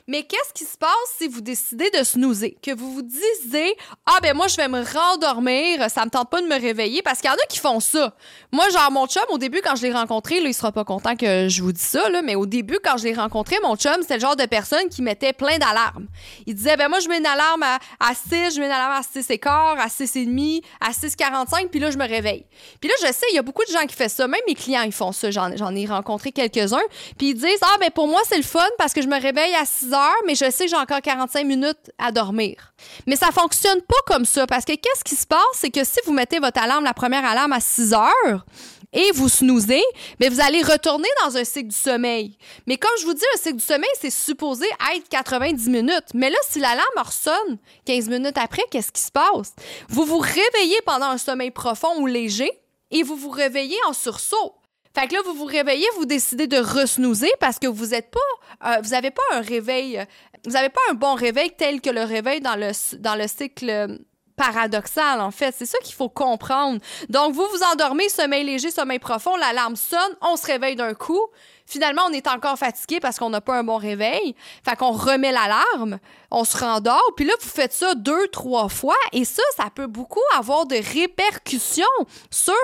mais 0.07 0.25
qu'est-ce 0.25 0.53
qui 0.53 0.65
se 0.65 0.77
passe 0.77 0.91
si 1.17 1.29
vous 1.29 1.41
décidez 1.41 1.91
de 1.91 2.03
snoozer? 2.03 2.57
Que 2.62 2.75
vous 2.75 2.93
vous 2.93 3.03
disiez, 3.03 3.77
ah 4.07 4.19
ben 4.23 4.37
moi 4.37 4.49
je 4.49 4.57
vais 4.57 4.69
me 4.69 4.83
rendormir, 4.83 5.89
ça 5.91 6.05
me 6.05 6.11
tente 6.11 6.29
pas 6.31 6.43
de 6.43 6.47
me 6.47 6.61
réveiller, 6.61 7.03
parce 7.03 7.21
qu'il 7.21 7.31
y 7.31 7.33
en 7.33 7.37
a 7.37 7.47
qui 7.49 7.59
font 7.59 7.81
ça. 7.81 8.15
Moi, 8.53 8.69
genre 8.71 8.91
mon 8.91 9.07
chum, 9.07 9.23
au 9.31 9.39
début, 9.39 9.61
quand 9.62 9.77
je 9.77 9.83
l'ai 9.83 9.93
rencontré, 9.93 10.41
là, 10.41 10.49
il 10.49 10.55
sera 10.55 10.73
pas 10.73 10.85
content 10.85 11.17
que 11.17 11.49
je 11.49 11.62
vous 11.62 11.73
dise 11.73 11.83
ça, 11.83 12.09
là, 12.11 12.23
mais 12.23 12.35
au 12.35 12.47
début, 12.47 12.79
quand 12.83 12.97
je 12.97 13.05
l'ai 13.05 13.15
rencontré, 13.15 13.57
mon 13.62 13.77
chum, 13.77 13.97
c'était 14.00 14.15
le 14.15 14.21
genre 14.21 14.37
de 14.37 14.47
personne 14.47 14.89
qui 14.89 15.03
mettait 15.03 15.33
plein 15.33 15.59
d'alarmes. 15.59 16.07
Il 16.47 16.55
disait, 16.55 16.77
ben 16.77 16.89
moi 16.89 17.00
je 17.00 17.09
mets 17.09 17.19
une 17.19 17.27
alarme 17.27 17.62
à, 17.62 17.79
6, 18.15 18.55
je 18.55 18.61
mets 18.61 18.67
une 18.67 18.73
alarme 18.73 18.99
à 18.99 19.03
6 19.03 19.31
et 19.31 19.41
à 19.45 19.89
6 19.89 20.17
et 20.17 20.27
demi, 20.27 20.62
à 20.81 20.91
6h45, 20.91 21.69
puis 21.69 21.81
là 21.81 21.91
je 21.91 21.99
me 21.99 22.07
réveille. 22.07 22.45
Puis 22.81 22.89
là, 22.89 22.95
je 23.00 23.12
sais, 23.12 23.27
il 23.31 23.37
y 23.37 23.39
a 23.39 23.43
beaucoup 23.43 23.65
de 23.65 23.73
gens 23.73 23.87
qui 23.87 23.95
font 23.95 24.09
ça, 24.09 24.27
même 24.27 24.41
mes 24.47 24.55
clients, 24.55 24.83
ils 24.83 24.93
font 24.93 25.12
ça, 25.12 25.31
j'en 25.31 25.50
j'en 25.61 25.75
ai 25.75 25.87
rencontré 25.87 26.33
quelques-uns. 26.33 26.79
Puis 27.17 27.31
ils 27.31 27.35
disent 27.35 27.61
Ah, 27.62 27.76
ben 27.81 27.90
pour 27.90 28.09
moi, 28.09 28.21
c'est 28.29 28.37
le 28.37 28.43
fun 28.43 28.67
parce 28.79 28.93
que 28.93 29.02
je 29.02 29.09
me 29.09 29.21
réveille 29.21 29.55
à 29.55 29.64
6 29.64 29.93
heures, 29.93 30.23
mais 30.26 30.35
je 30.35 30.50
sais 30.50 30.64
que 30.64 30.71
j'ai 30.71 30.76
encore 30.76 31.00
45 31.00 31.47
minutes 31.47 31.90
à 31.99 32.11
dormir. 32.11 32.75
Mais 33.07 33.17
ça 33.17 33.31
fonctionne 33.31 33.81
pas 33.83 34.00
comme 34.07 34.25
ça 34.25 34.47
parce 34.47 34.64
que 34.64 34.73
qu'est-ce 34.73 35.05
qui 35.05 35.14
se 35.14 35.26
passe? 35.26 35.38
C'est 35.55 35.71
que 35.71 35.85
si 35.85 36.00
vous 36.05 36.12
mettez 36.12 36.38
votre 36.38 36.61
alarme, 36.61 36.85
la 36.85 36.95
première 36.95 37.25
alarme 37.25 37.52
à 37.52 37.61
6 37.61 37.95
heures, 37.95 38.45
et 38.93 39.12
vous 39.12 39.29
snoozez, 39.29 39.83
mais 40.19 40.29
vous 40.29 40.40
allez 40.40 40.62
retourner 40.62 41.09
dans 41.25 41.37
un 41.37 41.45
cycle 41.45 41.69
du 41.69 41.76
sommeil. 41.76 42.37
Mais 42.67 42.76
comme 42.76 42.90
je 43.00 43.07
vous 43.07 43.14
dis, 43.14 43.25
le 43.35 43.38
cycle 43.38 43.57
du 43.57 43.64
sommeil, 43.64 43.90
c'est 44.00 44.11
supposé 44.11 44.67
être 44.97 45.09
90 45.09 45.69
minutes. 45.69 46.09
Mais 46.14 46.31
là, 46.31 46.38
si 46.49 46.59
l'alarme 46.59 47.05
ressonne 47.05 47.59
15 47.85 48.09
minutes 48.09 48.37
après, 48.37 48.64
qu'est-ce 48.71 48.90
qui 48.90 49.02
se 49.02 49.12
passe? 49.12 49.55
Vous 49.88 50.05
vous 50.05 50.19
réveillez 50.19 50.81
pendant 50.85 51.07
un 51.07 51.19
sommeil 51.19 51.50
profond 51.50 52.00
ou 52.00 52.07
léger 52.07 52.50
et 52.90 53.02
vous 53.02 53.17
vous 53.17 53.31
réveillez 53.31 53.79
en 53.87 53.93
sursaut. 53.93 54.55
Fait 54.94 55.06
que 55.06 55.14
là, 55.14 55.20
vous 55.25 55.35
vous 55.35 55.44
réveillez, 55.44 55.87
vous 55.97 56.04
décidez 56.04 56.47
de 56.47 56.56
resnouser 56.56 57.30
parce 57.38 57.59
que 57.59 57.68
vous 57.68 57.94
êtes 57.94 58.11
pas, 58.11 58.68
euh, 58.68 58.80
vous 58.82 58.92
avez 58.92 59.11
pas 59.11 59.23
un 59.32 59.40
réveil, 59.40 60.04
vous 60.47 60.56
avez 60.56 60.68
pas 60.68 60.80
un 60.90 60.94
bon 60.94 61.14
réveil 61.14 61.52
tel 61.56 61.80
que 61.80 61.90
le 61.90 62.02
réveil 62.02 62.40
dans 62.40 62.56
le, 62.56 62.73
dans 62.99 63.14
le 63.14 63.28
cycle 63.28 64.00
paradoxal, 64.40 65.20
en 65.20 65.30
fait. 65.30 65.54
C'est 65.56 65.66
ça 65.66 65.76
qu'il 65.85 65.94
faut 65.94 66.09
comprendre. 66.09 66.80
Donc, 67.11 67.35
vous 67.35 67.47
vous 67.47 67.62
endormez, 67.73 68.09
sommeil 68.09 68.42
léger, 68.44 68.70
sommeil 68.70 68.99
profond, 68.99 69.37
l'alarme 69.37 69.76
sonne, 69.76 70.16
on 70.23 70.37
se 70.37 70.47
réveille 70.47 70.76
d'un 70.76 70.94
coup. 70.94 71.20
Finalement, 71.66 72.02
on 72.09 72.12
est 72.12 72.26
encore 72.26 72.56
fatigué 72.56 73.00
parce 73.00 73.18
qu'on 73.18 73.28
n'a 73.28 73.42
pas 73.42 73.56
un 73.56 73.64
bon 73.64 73.76
réveil. 73.76 74.35
Fait 74.64 74.76
qu'on 74.76 74.92
remet 74.92 75.30
l'alarme, 75.30 75.99
on 76.30 76.44
se 76.44 76.56
rendort, 76.56 77.12
puis 77.16 77.26
là, 77.26 77.35
vous 77.40 77.49
faites 77.49 77.75
ça 77.75 77.94
deux, 77.94 78.28
trois 78.28 78.68
fois, 78.68 78.97
et 79.12 79.25
ça, 79.25 79.42
ça 79.56 79.68
peut 79.75 79.87
beaucoup 79.87 80.18
avoir 80.37 80.66
de 80.66 80.76
répercussions 80.76 81.85
sur 82.30 82.54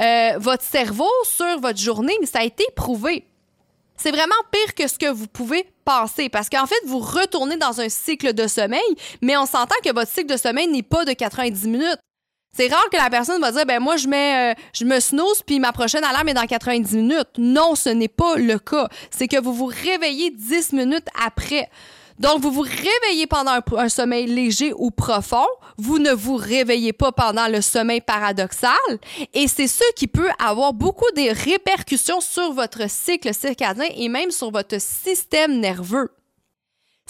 euh, 0.00 0.32
votre 0.38 0.62
cerveau, 0.62 1.10
sur 1.24 1.60
votre 1.60 1.78
journée, 1.78 2.14
ça 2.24 2.40
a 2.40 2.44
été 2.44 2.64
prouvé. 2.76 3.26
C'est 3.96 4.10
vraiment 4.10 4.34
pire 4.50 4.74
que 4.74 4.88
ce 4.88 4.98
que 4.98 5.10
vous 5.10 5.26
pouvez 5.26 5.66
penser 5.84 6.28
parce 6.28 6.48
qu'en 6.48 6.66
fait, 6.66 6.80
vous 6.86 6.98
retournez 6.98 7.56
dans 7.56 7.80
un 7.80 7.88
cycle 7.88 8.32
de 8.32 8.46
sommeil, 8.46 8.80
mais 9.20 9.36
on 9.36 9.46
s'entend 9.46 9.76
que 9.84 9.92
votre 9.92 10.10
cycle 10.10 10.32
de 10.32 10.36
sommeil 10.36 10.68
n'est 10.68 10.82
pas 10.82 11.04
de 11.04 11.12
90 11.12 11.68
minutes. 11.68 11.98
C'est 12.54 12.68
rare 12.68 12.90
que 12.90 12.98
la 12.98 13.08
personne 13.08 13.40
va 13.40 13.50
dire 13.50 13.64
ben 13.64 13.80
moi 13.80 13.96
je 13.96 14.06
mets 14.06 14.52
euh, 14.52 14.54
je 14.74 14.84
me 14.84 15.00
snooze 15.00 15.42
puis 15.46 15.58
ma 15.58 15.72
prochaine 15.72 16.04
alarme 16.04 16.28
est 16.28 16.34
dans 16.34 16.46
90 16.46 16.96
minutes. 16.96 17.30
Non, 17.38 17.74
ce 17.74 17.88
n'est 17.88 18.08
pas 18.08 18.36
le 18.36 18.58
cas. 18.58 18.88
C'est 19.10 19.26
que 19.26 19.40
vous 19.40 19.54
vous 19.54 19.66
réveillez 19.66 20.30
10 20.30 20.74
minutes 20.74 21.06
après. 21.24 21.70
Donc, 22.18 22.40
vous 22.40 22.50
vous 22.50 22.62
réveillez 22.62 23.26
pendant 23.26 23.58
un, 23.76 23.88
sommeil 23.88 24.26
léger 24.26 24.72
ou 24.76 24.90
profond. 24.90 25.46
Vous 25.76 25.98
ne 25.98 26.12
vous 26.12 26.36
réveillez 26.36 26.92
pas 26.92 27.12
pendant 27.12 27.48
le 27.48 27.60
sommeil 27.60 28.00
paradoxal. 28.00 28.72
Et 29.34 29.48
c'est 29.48 29.66
ce 29.66 29.84
qui 29.96 30.06
peut 30.06 30.30
avoir 30.38 30.72
beaucoup 30.72 31.10
de 31.16 31.44
répercussions 31.44 32.20
sur 32.20 32.52
votre 32.52 32.88
cycle 32.88 33.32
circadien 33.34 33.86
et 33.96 34.08
même 34.08 34.30
sur 34.30 34.50
votre 34.50 34.80
système 34.80 35.58
nerveux. 35.60 36.10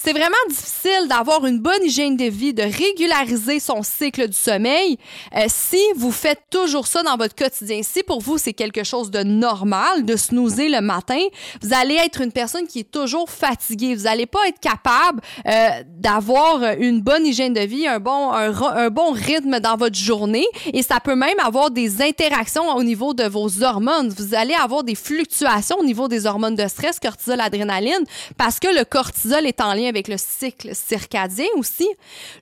C'est 0.04 0.12
vraiment 0.12 0.34
difficile 0.48 1.06
d'avoir 1.08 1.46
une 1.46 1.60
bonne 1.60 1.84
hygiène 1.84 2.16
de 2.16 2.24
vie, 2.24 2.52
de 2.52 2.64
régulariser 2.64 3.60
son 3.60 3.84
cycle 3.84 4.26
du 4.26 4.36
sommeil 4.36 4.98
euh, 5.36 5.44
si 5.46 5.78
vous 5.94 6.10
faites 6.10 6.40
toujours 6.50 6.88
ça 6.88 7.04
dans 7.04 7.16
votre 7.16 7.36
quotidien. 7.36 7.82
Si 7.84 8.02
pour 8.02 8.20
vous 8.20 8.36
c'est 8.36 8.52
quelque 8.52 8.82
chose 8.82 9.12
de 9.12 9.22
normal 9.22 10.04
de 10.04 10.16
snoozer 10.16 10.68
le 10.68 10.80
matin, 10.80 11.20
vous 11.62 11.72
allez 11.72 11.94
être 11.94 12.20
une 12.20 12.32
personne 12.32 12.66
qui 12.66 12.80
est 12.80 12.90
toujours 12.90 13.30
fatiguée. 13.30 13.94
Vous 13.94 14.02
n'allez 14.02 14.26
pas 14.26 14.40
être 14.48 14.58
capable 14.58 15.20
euh, 15.46 15.68
d'avoir 15.86 16.72
une 16.80 17.00
bonne 17.00 17.24
hygiène 17.24 17.54
de 17.54 17.60
vie, 17.60 17.86
un 17.86 18.00
bon, 18.00 18.32
un, 18.32 18.90
bon 18.90 19.12
rythme 19.12 19.60
dans 19.60 19.76
votre 19.76 19.96
journée 19.96 20.46
et 20.72 20.82
ça 20.82 20.98
peut 20.98 21.14
même 21.14 21.38
avoir 21.38 21.70
des 21.70 22.02
interactions 22.02 22.74
au 22.74 22.82
niveau 22.82 23.14
de 23.14 23.28
vos 23.28 23.62
hormones. 23.62 24.08
Vous 24.08 24.34
allez 24.34 24.54
avoir 24.54 24.82
des 24.82 24.96
fluctuations 24.96 25.78
au 25.78 25.84
niveau 25.84 26.08
des 26.08 26.26
hormones 26.26 26.56
de 26.56 26.66
stress, 26.66 26.98
cortisol, 26.98 27.40
adrénaline, 27.40 28.04
parce 28.36 28.58
que 28.58 28.66
le 28.66 28.84
cortisol 28.84 29.46
est 29.46 29.60
en 29.60 29.74
lien 29.74 29.91
avec 29.92 30.08
le 30.08 30.16
cycle 30.16 30.74
circadien 30.74 31.46
aussi. 31.56 31.88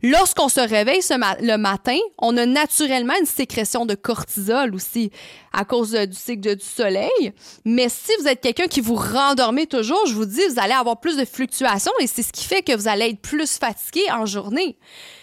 Lorsqu'on 0.03 0.49
se 0.49 0.61
réveille 0.61 1.01
le 1.41 1.57
matin, 1.57 1.99
on 2.19 2.37
a 2.37 2.47
naturellement 2.47 3.15
une 3.19 3.27
sécrétion 3.27 3.87
de 3.87 3.95
cortisol 3.95 4.75
aussi 4.75 5.11
à 5.53 5.65
cause 5.65 5.93
du 5.93 6.17
cycle 6.17 6.57
du 6.57 6.65
soleil. 6.65 7.33
Mais 7.65 7.89
si 7.89 8.13
vous 8.21 8.29
êtes 8.29 8.41
quelqu'un 8.41 8.69
qui 8.69 8.81
vous 8.81 8.95
rendormez 8.95 9.67
toujours, 9.67 10.07
je 10.07 10.15
vous 10.15 10.27
dis, 10.27 10.43
vous 10.49 10.61
allez 10.61 10.75
avoir 10.75 11.01
plus 11.01 11.17
de 11.17 11.25
fluctuations 11.25 11.93
et 12.01 12.07
c'est 12.07 12.23
ce 12.23 12.33
qui 12.33 12.45
fait 12.45 12.63
que 12.63 12.75
vous 12.77 12.89
allez 12.89 13.11
être 13.11 13.21
plus 13.21 13.59
fatigué 13.59 14.03
en 14.13 14.27
journée. 14.27 14.77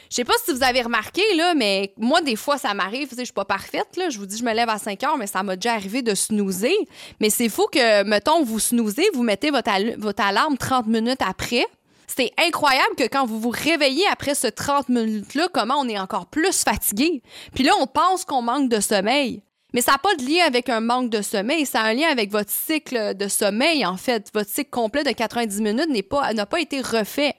Je 0.09 0.15
sais 0.15 0.23
pas 0.23 0.33
si 0.43 0.53
vous 0.53 0.63
avez 0.63 0.81
remarqué, 0.81 1.21
là, 1.35 1.53
mais 1.53 1.93
moi, 1.97 2.21
des 2.21 2.35
fois, 2.35 2.57
ça 2.57 2.73
m'arrive. 2.73 3.09
Je 3.17 3.23
suis 3.23 3.33
pas 3.33 3.45
parfaite. 3.45 3.87
Je 4.09 4.17
vous 4.17 4.25
dis, 4.25 4.37
je 4.37 4.43
me 4.43 4.53
lève 4.53 4.69
à 4.69 4.77
5 4.77 5.03
heures, 5.03 5.17
mais 5.17 5.27
ça 5.27 5.43
m'a 5.43 5.55
déjà 5.55 5.73
arrivé 5.73 6.01
de 6.01 6.15
snoozer. 6.15 6.75
Mais 7.19 7.29
c'est 7.29 7.49
fou 7.49 7.67
que, 7.71 8.03
mettons, 8.03 8.43
vous 8.43 8.59
snoozez, 8.59 9.05
vous 9.13 9.23
mettez 9.23 9.51
votre, 9.51 9.69
votre 9.97 10.23
alarme 10.23 10.57
30 10.57 10.87
minutes 10.87 11.21
après. 11.25 11.65
C'est 12.07 12.31
incroyable 12.37 12.95
que 12.97 13.07
quand 13.07 13.25
vous 13.25 13.39
vous 13.39 13.51
réveillez 13.51 14.05
après 14.11 14.33
ce 14.33 14.47
30 14.47 14.89
minutes-là, 14.89 15.49
comment 15.53 15.75
on 15.79 15.89
est 15.89 15.99
encore 15.99 16.25
plus 16.27 16.63
fatigué. 16.63 17.21
Puis 17.53 17.63
là, 17.63 17.73
on 17.79 17.87
pense 17.87 18.25
qu'on 18.25 18.41
manque 18.41 18.69
de 18.69 18.79
sommeil. 18.79 19.43
Mais 19.77 19.81
ça 19.81 19.91
n'a 19.91 19.97
pas 19.99 20.15
de 20.15 20.27
lien 20.27 20.43
avec 20.43 20.69
un 20.69 20.79
manque 20.79 21.11
de 21.11 21.21
sommeil, 21.21 21.67
ça 21.67 21.81
a 21.81 21.89
un 21.89 21.93
lien 21.93 22.07
avec 22.09 22.31
votre 22.31 22.49
cycle 22.49 23.15
de 23.15 23.27
sommeil, 23.27 23.85
en 23.85 23.95
fait. 23.95 24.27
Votre 24.33 24.49
cycle 24.49 24.71
complet 24.71 25.03
de 25.03 25.11
90 25.11 25.61
minutes 25.61 25.87
n'a 25.87 26.01
pas, 26.01 26.45
pas 26.47 26.59
été 26.59 26.81
refait. 26.81 27.35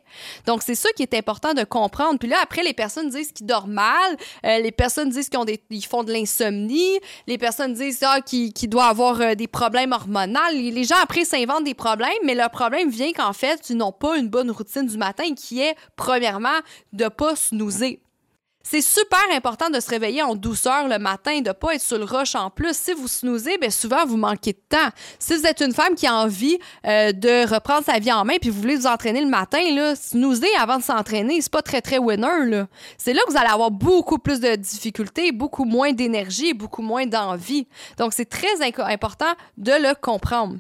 Donc, 0.47 0.62
c'est 0.62 0.76
ça 0.76 0.88
qui 0.95 1.02
est 1.02 1.14
important 1.14 1.52
de 1.52 1.64
comprendre. 1.64 2.16
Puis 2.21 2.28
là, 2.28 2.37
après, 2.40 2.62
les 2.62 2.75
personnes 2.75 3.09
disent 3.09 3.33
qu'ils 3.33 3.47
dorment 3.47 3.73
mal, 3.73 4.16
euh, 4.47 4.61
les 4.61 4.71
personnes 4.71 5.09
disent 5.09 5.28
qu'ils 5.28 5.85
font 5.85 6.04
de 6.04 6.12
l'insomnie, 6.12 7.00
les 7.26 7.38
personnes 7.38 7.73
disent 7.73 8.04
ah, 8.07 8.21
qu'ils, 8.21 8.52
doivent 8.68 8.90
avoir 8.90 9.21
euh, 9.21 9.35
des 9.35 9.49
problèmes 9.49 9.90
hormonaux. 9.90 10.38
Les 10.52 10.85
gens, 10.85 10.95
après, 11.02 11.25
s'inventent 11.25 11.64
des 11.64 11.75
problèmes, 11.75 12.12
mais 12.25 12.37
leur 12.37 12.50
problème 12.50 12.88
vient 12.88 13.12
qu'en 13.12 13.33
fait, 13.33 13.68
ils 13.68 13.76
n'ont 13.76 13.90
pas 13.90 14.16
une 14.16 14.28
bonne 14.28 14.52
routine 14.52 14.87
du 14.87 14.97
matin 14.97 15.35
qui 15.35 15.61
est, 15.61 15.75
premièrement, 15.97 16.61
de 16.92 17.09
pas 17.09 17.35
snoozer. 17.35 17.99
C'est 18.70 18.82
super 18.82 19.25
important 19.32 19.70
de 19.70 19.80
se 19.80 19.88
réveiller 19.88 20.22
en 20.22 20.34
douceur 20.34 20.88
le 20.88 20.98
matin, 20.98 21.40
de 21.40 21.52
pas 21.52 21.76
être 21.76 21.80
sur 21.80 21.96
le 21.96 22.04
rush 22.04 22.34
en 22.34 22.50
plus. 22.50 22.76
Si 22.76 22.92
vous 22.92 23.08
snoozez, 23.08 23.56
bien 23.56 23.70
souvent 23.70 24.04
vous 24.04 24.18
manquez 24.18 24.52
de 24.52 24.60
temps. 24.68 24.90
Si 25.18 25.34
vous 25.34 25.46
êtes 25.46 25.62
une 25.62 25.72
femme 25.72 25.94
qui 25.94 26.06
a 26.06 26.14
envie 26.14 26.58
euh, 26.87 27.12
de 27.12 27.50
reprendre 27.50 27.87
sa 27.87 27.98
vie 27.98 28.12
en 28.12 28.26
main 28.26 28.34
puis 28.38 28.50
vous 28.50 28.60
voulez 28.60 28.76
vous 28.76 28.87
entraîner 28.87 29.22
le 29.22 29.30
matin, 29.30 29.58
là, 29.75 29.94
avant 30.60 30.76
de 30.76 30.82
s'entraîner, 30.82 31.40
c'est 31.40 31.50
pas 31.50 31.62
très 31.62 31.80
très 31.80 31.96
winner 31.96 32.64
C'est 32.98 33.14
là 33.14 33.22
que 33.26 33.32
vous 33.32 33.38
allez 33.38 33.48
avoir 33.48 33.70
beaucoup 33.70 34.18
plus 34.18 34.38
de 34.38 34.54
difficultés, 34.54 35.32
beaucoup 35.32 35.64
moins 35.64 35.94
d'énergie, 35.94 36.52
beaucoup 36.52 36.82
moins 36.82 37.06
d'envie. 37.06 37.66
Donc 37.96 38.12
c'est 38.12 38.28
très 38.28 38.60
important 38.60 39.32
de 39.56 39.72
le 39.72 39.94
comprendre. 39.94 40.56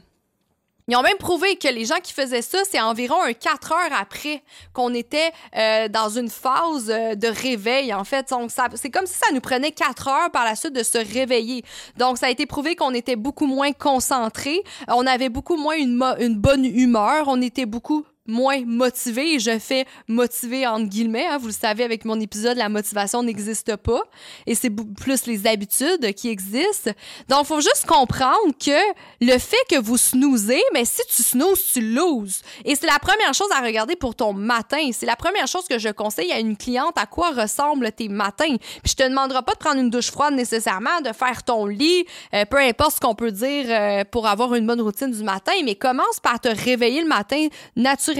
Ils 0.88 0.96
ont 0.96 1.02
même 1.02 1.18
prouvé 1.18 1.56
que 1.56 1.68
les 1.68 1.84
gens 1.84 2.00
qui 2.02 2.14
faisaient 2.14 2.40
ça, 2.40 2.58
c'est 2.68 2.80
environ 2.80 3.22
un 3.22 3.34
4 3.34 3.72
heures 3.72 3.98
après 4.00 4.42
qu'on 4.72 4.94
était 4.94 5.30
euh, 5.54 5.88
dans 5.88 6.08
une 6.08 6.30
phase 6.30 6.88
euh, 6.88 7.14
de 7.14 7.28
réveil, 7.28 7.92
en 7.92 8.04
fait. 8.04 8.30
Donc, 8.30 8.50
c'est 8.74 8.90
comme 8.90 9.04
si 9.04 9.12
ça 9.14 9.26
nous 9.34 9.40
prenait 9.40 9.70
4 9.70 10.08
heures 10.08 10.30
par 10.30 10.46
la 10.46 10.56
suite 10.56 10.72
de 10.72 10.82
se 10.82 10.96
réveiller. 10.96 11.62
Donc, 11.98 12.16
ça 12.16 12.26
a 12.26 12.30
été 12.30 12.46
prouvé 12.46 12.74
qu'on 12.74 12.94
était 12.94 13.16
beaucoup 13.16 13.46
moins 13.46 13.72
concentré, 13.72 14.62
on 14.88 15.06
avait 15.06 15.28
beaucoup 15.28 15.56
moins 15.56 15.76
une, 15.76 16.02
une 16.20 16.36
bonne 16.36 16.64
humeur, 16.64 17.24
on 17.26 17.42
était 17.42 17.66
beaucoup 17.66 18.06
moins 18.28 18.62
motivé 18.64 19.38
je 19.38 19.58
fais 19.58 19.86
motiver 20.06 20.66
entre 20.66 20.86
guillemets. 20.86 21.26
Hein. 21.26 21.38
vous 21.38 21.48
le 21.48 21.52
savez 21.52 21.84
avec 21.84 22.04
mon 22.04 22.20
épisode, 22.20 22.56
la 22.56 22.68
motivation 22.68 23.22
n'existe 23.22 23.76
pas 23.76 24.02
et 24.46 24.54
c'est 24.54 24.70
plus 24.70 25.26
les 25.26 25.46
habitudes 25.46 26.12
qui 26.14 26.28
existent. 26.28 26.90
Donc, 27.28 27.46
faut 27.46 27.60
juste 27.60 27.86
comprendre 27.86 28.52
que 28.62 28.78
le 29.20 29.38
fait 29.38 29.56
que 29.70 29.80
vous 29.80 29.96
snoozez, 29.96 30.62
mais 30.74 30.84
si 30.84 31.00
tu 31.08 31.22
snoozes, 31.22 31.72
tu 31.72 31.80
loses. 31.80 32.42
Et 32.64 32.74
c'est 32.74 32.86
la 32.86 32.98
première 32.98 33.32
chose 33.34 33.48
à 33.56 33.60
regarder 33.60 33.96
pour 33.96 34.14
ton 34.14 34.32
matin. 34.32 34.90
C'est 34.92 35.06
la 35.06 35.16
première 35.16 35.46
chose 35.46 35.66
que 35.66 35.78
je 35.78 35.88
conseille 35.88 36.30
à 36.32 36.38
une 36.38 36.56
cliente 36.56 36.96
à 36.96 37.06
quoi 37.06 37.30
ressemblent 37.30 37.90
tes 37.92 38.08
matins. 38.08 38.56
Puis 38.82 38.92
je 38.92 38.94
te 38.94 39.02
demanderai 39.08 39.42
pas 39.42 39.52
de 39.52 39.58
prendre 39.58 39.80
une 39.80 39.90
douche 39.90 40.10
froide 40.10 40.34
nécessairement, 40.34 41.00
de 41.00 41.12
faire 41.12 41.42
ton 41.42 41.66
lit, 41.66 42.04
euh, 42.34 42.44
peu 42.44 42.58
importe 42.58 42.96
ce 42.96 43.00
qu'on 43.00 43.14
peut 43.14 43.32
dire 43.32 43.66
euh, 43.68 44.04
pour 44.04 44.26
avoir 44.26 44.54
une 44.54 44.66
bonne 44.66 44.80
routine 44.80 45.10
du 45.10 45.22
matin, 45.22 45.52
mais 45.64 45.74
commence 45.74 46.20
par 46.20 46.40
te 46.40 46.48
réveiller 46.48 47.02
le 47.02 47.08
matin 47.08 47.48
naturellement 47.76 48.17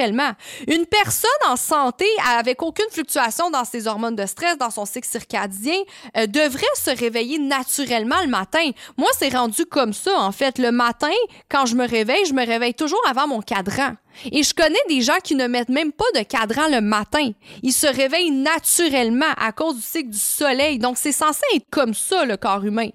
une 0.66 0.86
personne 0.86 1.30
en 1.48 1.56
santé 1.56 2.06
avec 2.38 2.62
aucune 2.62 2.88
fluctuation 2.90 3.50
dans 3.50 3.64
ses 3.64 3.86
hormones 3.86 4.16
de 4.16 4.26
stress, 4.26 4.56
dans 4.58 4.70
son 4.70 4.86
cycle 4.86 5.08
circadien, 5.08 5.78
euh, 6.16 6.26
devrait 6.26 6.66
se 6.76 6.90
réveiller 6.90 7.38
naturellement 7.38 8.20
le 8.22 8.28
matin. 8.28 8.70
Moi, 8.96 9.08
c'est 9.18 9.34
rendu 9.34 9.66
comme 9.66 9.92
ça, 9.92 10.18
en 10.18 10.32
fait. 10.32 10.58
Le 10.58 10.70
matin, 10.70 11.10
quand 11.48 11.66
je 11.66 11.74
me 11.74 11.86
réveille, 11.86 12.24
je 12.26 12.34
me 12.34 12.46
réveille 12.46 12.74
toujours 12.74 13.02
avant 13.08 13.26
mon 13.26 13.40
cadran. 13.40 13.94
Et 14.32 14.42
je 14.42 14.54
connais 14.54 14.76
des 14.88 15.00
gens 15.00 15.18
qui 15.22 15.34
ne 15.34 15.46
mettent 15.46 15.68
même 15.68 15.92
pas 15.92 16.04
de 16.14 16.22
cadran 16.22 16.68
le 16.68 16.80
matin. 16.80 17.30
Ils 17.62 17.72
se 17.72 17.86
réveillent 17.86 18.30
naturellement 18.30 19.32
à 19.36 19.52
cause 19.52 19.76
du 19.76 19.82
cycle 19.82 20.10
du 20.10 20.18
soleil. 20.18 20.78
Donc, 20.78 20.96
c'est 20.96 21.12
censé 21.12 21.42
être 21.54 21.66
comme 21.70 21.94
ça, 21.94 22.24
le 22.24 22.36
corps 22.36 22.64
humain. 22.64 22.88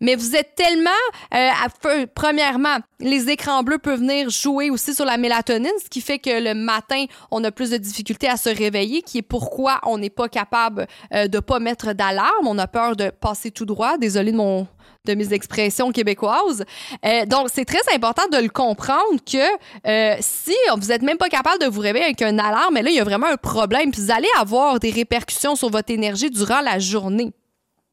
Mais 0.00 0.14
vous 0.14 0.36
êtes 0.36 0.54
tellement, 0.54 0.90
euh, 1.34 2.06
premièrement, 2.14 2.78
les 3.00 3.28
écrans 3.30 3.62
bleus 3.62 3.78
peuvent 3.78 4.00
venir 4.00 4.30
jouer 4.30 4.70
aussi 4.70 4.94
sur 4.94 5.04
la 5.04 5.16
mélatonine, 5.16 5.72
ce 5.82 5.88
qui 5.88 6.00
fait 6.00 6.18
que 6.18 6.42
le 6.42 6.54
matin, 6.54 7.04
on 7.30 7.42
a 7.44 7.50
plus 7.50 7.70
de 7.70 7.76
difficultés 7.76 8.28
à 8.28 8.36
se 8.36 8.48
réveiller, 8.48 9.02
qui 9.02 9.18
est 9.18 9.22
pourquoi 9.22 9.80
on 9.84 9.98
n'est 9.98 10.10
pas 10.10 10.28
capable 10.28 10.86
euh, 11.12 11.28
de 11.28 11.40
pas 11.40 11.58
mettre 11.58 11.92
d'alarme. 11.92 12.46
On 12.46 12.58
a 12.58 12.66
peur 12.66 12.96
de 12.96 13.10
passer 13.10 13.50
tout 13.50 13.66
droit. 13.66 13.98
Désolé 13.98 14.32
de 14.32 14.36
mon 14.36 14.66
de 15.04 15.14
mes 15.14 15.32
expressions 15.32 15.92
québécoises. 15.92 16.64
Euh, 17.04 17.26
donc, 17.26 17.48
c'est 17.52 17.64
très 17.64 17.94
important 17.94 18.26
de 18.30 18.38
le 18.38 18.48
comprendre 18.48 19.20
que 19.24 19.38
euh, 19.86 20.16
si 20.20 20.54
vous 20.76 20.88
n'êtes 20.88 21.02
même 21.02 21.16
pas 21.16 21.28
capable 21.28 21.62
de 21.62 21.68
vous 21.68 21.80
réveiller 21.80 22.06
avec 22.06 22.22
une 22.22 22.40
alarme, 22.40 22.74
mais 22.74 22.82
là, 22.82 22.90
il 22.90 22.96
y 22.96 23.00
a 23.00 23.04
vraiment 23.04 23.28
un 23.28 23.36
problème. 23.36 23.90
Puis 23.90 24.02
vous 24.02 24.10
allez 24.10 24.28
avoir 24.38 24.78
des 24.78 24.90
répercussions 24.90 25.56
sur 25.56 25.70
votre 25.70 25.92
énergie 25.92 26.30
durant 26.30 26.60
la 26.60 26.78
journée. 26.78 27.32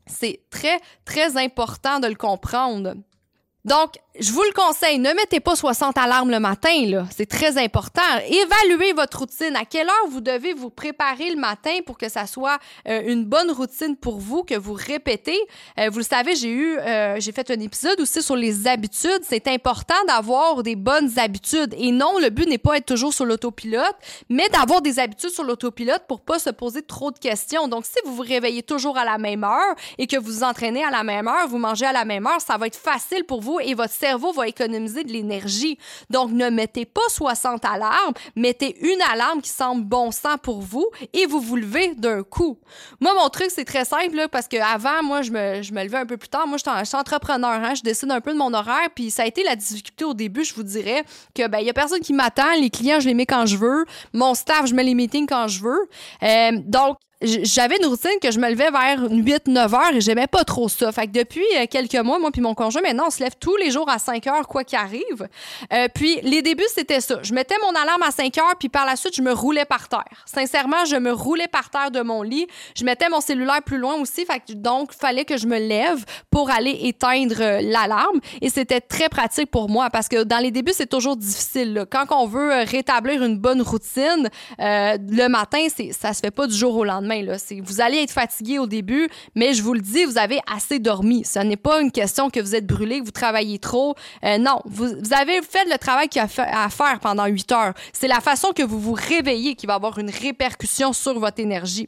C'est 0.05 0.41
très, 0.49 0.79
très 1.05 1.37
important 1.37 1.99
de 1.99 2.07
le 2.07 2.15
comprendre. 2.15 2.95
Donc, 3.63 3.93
je 4.19 4.31
vous 4.31 4.43
le 4.43 4.53
conseille, 4.53 4.99
ne 4.99 5.11
mettez 5.13 5.39
pas 5.39 5.55
60 5.55 5.97
alarmes 5.97 6.29
le 6.29 6.39
matin, 6.39 6.85
là. 6.85 7.07
C'est 7.15 7.25
très 7.25 7.57
important. 7.57 8.01
Évaluez 8.27 8.93
votre 8.93 9.17
routine. 9.17 9.55
À 9.55 9.65
quelle 9.65 9.87
heure 9.87 10.07
vous 10.09 10.21
devez 10.21 10.53
vous 10.53 10.69
préparer 10.69 11.31
le 11.31 11.35
matin 11.35 11.71
pour 11.83 11.97
que 11.97 12.07
ça 12.09 12.27
soit 12.27 12.59
euh, 12.87 13.01
une 13.07 13.25
bonne 13.25 13.49
routine 13.49 13.95
pour 13.95 14.19
vous, 14.19 14.43
que 14.43 14.53
vous 14.53 14.73
répétez? 14.73 15.39
Euh, 15.79 15.89
vous 15.89 15.97
le 15.97 16.03
savez, 16.03 16.35
j'ai 16.35 16.51
eu, 16.51 16.77
euh, 16.77 17.19
j'ai 17.19 17.31
fait 17.31 17.49
un 17.49 17.59
épisode 17.59 17.99
aussi 18.01 18.21
sur 18.21 18.35
les 18.35 18.67
habitudes. 18.67 19.21
C'est 19.23 19.47
important 19.47 19.95
d'avoir 20.07 20.61
des 20.61 20.75
bonnes 20.75 21.17
habitudes. 21.17 21.73
Et 21.75 21.91
non, 21.91 22.19
le 22.19 22.29
but 22.29 22.47
n'est 22.47 22.59
pas 22.59 22.77
être 22.77 22.85
toujours 22.85 23.15
sur 23.15 23.25
l'autopilote, 23.25 23.95
mais 24.29 24.47
d'avoir 24.49 24.83
des 24.83 24.99
habitudes 24.99 25.31
sur 25.31 25.43
l'autopilote 25.43 26.03
pour 26.07 26.21
pas 26.21 26.37
se 26.37 26.51
poser 26.51 26.83
trop 26.83 27.09
de 27.09 27.17
questions. 27.17 27.67
Donc, 27.67 27.85
si 27.85 27.97
vous 28.05 28.13
vous 28.13 28.21
réveillez 28.21 28.61
toujours 28.61 28.95
à 28.95 29.05
la 29.05 29.17
même 29.17 29.43
heure 29.43 29.75
et 29.97 30.05
que 30.05 30.17
vous 30.17 30.31
vous 30.31 30.43
entraînez 30.43 30.83
à 30.83 30.91
la 30.91 31.03
même 31.03 31.27
heure, 31.27 31.47
vous 31.47 31.57
mangez 31.57 31.87
à 31.87 31.93
la 31.93 32.05
même 32.05 32.27
heure, 32.27 32.41
ça 32.41 32.57
va 32.57 32.67
être 32.67 32.77
facile 32.77 33.23
pour 33.23 33.41
vous 33.41 33.59
et 33.59 33.73
votre 33.73 33.93
cerveau 34.03 34.33
va 34.33 34.47
économiser 34.49 35.05
de 35.05 35.13
l'énergie. 35.13 35.77
Donc, 36.09 36.31
ne 36.31 36.49
mettez 36.49 36.85
pas 36.85 37.07
60 37.07 37.63
alarmes, 37.63 38.13
mettez 38.35 38.77
une 38.81 39.01
alarme 39.01 39.41
qui 39.41 39.49
semble 39.49 39.85
bon 39.85 40.11
sens 40.11 40.37
pour 40.43 40.61
vous 40.61 40.89
et 41.13 41.25
vous 41.25 41.39
vous 41.39 41.55
levez 41.55 41.95
d'un 41.95 42.23
coup. 42.23 42.57
Moi, 42.99 43.13
mon 43.13 43.29
truc, 43.29 43.47
c'est 43.49 43.63
très 43.63 43.85
simple, 43.85 44.15
là, 44.15 44.27
parce 44.27 44.49
qu'avant, 44.49 45.01
moi, 45.03 45.21
je 45.21 45.31
me, 45.31 45.61
je 45.61 45.71
me 45.71 45.81
levais 45.83 45.99
un 45.99 46.05
peu 46.05 46.17
plus 46.17 46.27
tard. 46.27 46.47
Moi, 46.47 46.57
je 46.57 46.85
suis 46.85 46.97
entrepreneur, 46.97 47.51
hein, 47.51 47.75
je 47.75 47.81
décide 47.81 48.11
un 48.11 48.19
peu 48.19 48.33
de 48.33 48.37
mon 48.37 48.53
horaire, 48.53 48.89
puis 48.93 49.09
ça 49.09 49.23
a 49.23 49.25
été 49.25 49.43
la 49.43 49.55
difficulté 49.55 50.03
au 50.03 50.13
début, 50.13 50.43
je 50.43 50.53
vous 50.53 50.63
dirais, 50.63 51.05
que 51.33 51.47
ben, 51.47 51.59
il 51.59 51.65
y 51.65 51.69
a 51.69 51.73
personne 51.73 52.01
qui 52.01 52.11
m'attend, 52.11 52.51
les 52.59 52.69
clients, 52.69 52.99
je 52.99 53.07
les 53.07 53.13
mets 53.13 53.25
quand 53.25 53.45
je 53.45 53.55
veux, 53.55 53.85
mon 54.11 54.33
staff, 54.33 54.65
je 54.65 54.75
mets 54.75 54.83
les 54.83 54.95
meetings 54.95 55.27
quand 55.27 55.47
je 55.47 55.61
veux. 55.61 55.89
Euh, 56.23 56.51
donc, 56.65 56.97
j'avais 57.23 57.77
une 57.77 57.85
routine 57.85 58.19
que 58.21 58.31
je 58.31 58.39
me 58.39 58.49
levais 58.49 58.69
vers 58.69 59.09
8-9 59.09 59.73
heures 59.73 59.95
et 59.95 60.01
j'aimais 60.01 60.27
pas 60.27 60.43
trop 60.43 60.67
ça. 60.69 60.91
Fait 60.91 61.07
que 61.07 61.11
depuis 61.11 61.45
euh, 61.55 61.65
quelques 61.69 61.95
mois, 61.95 62.19
moi 62.19 62.31
puis 62.31 62.41
mon 62.41 62.53
conjoint, 62.53 62.81
maintenant, 62.81 63.05
on 63.07 63.09
se 63.09 63.23
lève 63.23 63.33
tous 63.39 63.55
les 63.57 63.71
jours 63.71 63.89
à 63.89 63.99
5 63.99 64.27
heures, 64.27 64.47
quoi 64.47 64.63
qu'il 64.63 64.77
arrive. 64.77 65.27
Euh, 65.71 65.87
puis 65.93 66.19
les 66.23 66.41
débuts, 66.41 66.63
c'était 66.73 67.01
ça. 67.01 67.19
Je 67.23 67.33
mettais 67.33 67.55
mon 67.61 67.79
alarme 67.79 68.03
à 68.03 68.11
5 68.11 68.37
heures, 68.37 68.55
puis 68.59 68.69
par 68.69 68.85
la 68.85 68.95
suite, 68.95 69.15
je 69.15 69.21
me 69.21 69.31
roulais 69.31 69.65
par 69.65 69.87
terre. 69.87 70.03
Sincèrement, 70.25 70.85
je 70.85 70.95
me 70.95 71.11
roulais 71.11 71.47
par 71.47 71.69
terre 71.69 71.91
de 71.91 72.01
mon 72.01 72.21
lit. 72.23 72.47
Je 72.77 72.83
mettais 72.83 73.09
mon 73.09 73.21
cellulaire 73.21 73.61
plus 73.63 73.77
loin 73.77 73.95
aussi, 73.95 74.25
fait 74.25 74.39
que, 74.39 74.53
donc, 74.53 74.91
fallait 74.93 75.25
que 75.25 75.37
je 75.37 75.47
me 75.47 75.57
lève 75.57 76.03
pour 76.29 76.49
aller 76.49 76.77
éteindre 76.83 77.35
euh, 77.39 77.61
l'alarme. 77.61 78.19
Et 78.41 78.49
c'était 78.49 78.81
très 78.81 79.09
pratique 79.09 79.49
pour 79.49 79.69
moi 79.69 79.89
parce 79.89 80.07
que 80.07 80.23
dans 80.23 80.39
les 80.39 80.51
débuts, 80.51 80.73
c'est 80.75 80.89
toujours 80.89 81.15
difficile. 81.15 81.85
Quand 81.89 82.05
on 82.11 82.27
veut 82.27 82.63
rétablir 82.63 83.23
une 83.23 83.37
bonne 83.37 83.61
routine, 83.61 84.29
le 84.59 85.27
matin, 85.27 85.67
ça 85.91 86.13
se 86.13 86.19
fait 86.19 86.31
pas 86.31 86.47
du 86.47 86.55
jour 86.55 86.75
au 86.75 86.83
lendemain. 86.83 87.12
Vous 87.63 87.81
allez 87.81 87.97
être 87.97 88.11
fatigué 88.11 88.59
au 88.59 88.67
début, 88.67 89.09
mais 89.35 89.53
je 89.53 89.61
vous 89.61 89.73
le 89.73 89.81
dis, 89.81 90.05
vous 90.05 90.17
avez 90.17 90.39
assez 90.53 90.79
dormi. 90.79 91.23
Ce 91.25 91.39
n'est 91.39 91.57
pas 91.57 91.81
une 91.81 91.91
question 91.91 92.29
que 92.29 92.39
vous 92.39 92.55
êtes 92.55 92.65
brûlé, 92.65 92.99
que 92.99 93.05
vous 93.05 93.11
travaillez 93.11 93.59
trop. 93.59 93.95
Euh, 94.23 94.37
non, 94.37 94.61
vous, 94.65 94.85
avez 95.11 95.41
fait 95.41 95.65
le 95.69 95.77
travail 95.77 96.07
qu'il 96.09 96.21
y 96.21 96.25
a 96.25 96.63
à 96.65 96.69
faire 96.69 96.99
pendant 96.99 97.25
8 97.25 97.51
heures. 97.51 97.73
C'est 97.91 98.07
la 98.07 98.21
façon 98.21 98.51
que 98.55 98.63
vous 98.63 98.79
vous 98.79 98.93
réveillez 98.93 99.55
qui 99.55 99.65
va 99.65 99.75
avoir 99.75 99.97
une 99.99 100.09
répercussion 100.09 100.93
sur 100.93 101.19
votre 101.19 101.39
énergie. 101.39 101.87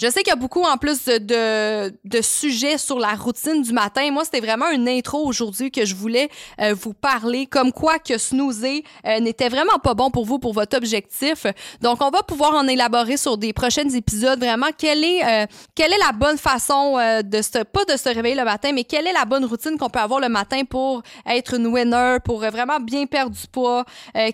Je 0.00 0.06
sais 0.06 0.22
qu'il 0.22 0.28
y 0.28 0.32
a 0.32 0.36
beaucoup 0.36 0.62
en 0.62 0.78
plus 0.78 1.04
de, 1.04 1.90
de 1.90 2.22
sujets 2.22 2.78
sur 2.78 2.98
la 2.98 3.12
routine 3.12 3.60
du 3.60 3.72
matin. 3.74 4.10
Moi, 4.10 4.24
c'était 4.24 4.40
vraiment 4.40 4.70
une 4.70 4.88
intro 4.88 5.26
aujourd'hui 5.26 5.70
que 5.70 5.84
je 5.84 5.94
voulais 5.94 6.30
euh, 6.58 6.72
vous 6.72 6.94
parler, 6.94 7.44
comme 7.44 7.70
quoi 7.70 7.98
que 7.98 8.16
snoozer 8.16 8.82
euh, 9.06 9.20
n'était 9.20 9.50
vraiment 9.50 9.78
pas 9.78 9.92
bon 9.92 10.10
pour 10.10 10.24
vous, 10.24 10.38
pour 10.38 10.54
votre 10.54 10.74
objectif. 10.74 11.46
Donc, 11.82 11.98
on 12.00 12.08
va 12.08 12.22
pouvoir 12.22 12.54
en 12.54 12.66
élaborer 12.66 13.18
sur 13.18 13.36
des 13.36 13.52
prochains 13.52 13.90
épisodes 13.90 14.38
vraiment 14.38 14.68
quelle 14.76 15.04
est, 15.04 15.22
euh, 15.22 15.46
quelle 15.74 15.92
est 15.92 15.98
la 15.98 16.12
bonne 16.12 16.38
façon 16.38 16.94
de 17.22 17.42
se, 17.42 17.62
pas 17.62 17.84
de 17.84 17.98
se 17.98 18.08
réveiller 18.08 18.36
le 18.36 18.44
matin, 18.44 18.70
mais 18.72 18.84
quelle 18.84 19.06
est 19.06 19.12
la 19.12 19.26
bonne 19.26 19.44
routine 19.44 19.76
qu'on 19.76 19.90
peut 19.90 19.98
avoir 19.98 20.20
le 20.20 20.30
matin 20.30 20.62
pour 20.64 21.02
être 21.26 21.52
une 21.52 21.66
winner, 21.66 22.16
pour 22.24 22.38
vraiment 22.38 22.80
bien 22.80 23.04
perdre 23.04 23.36
du 23.36 23.46
poids? 23.52 23.84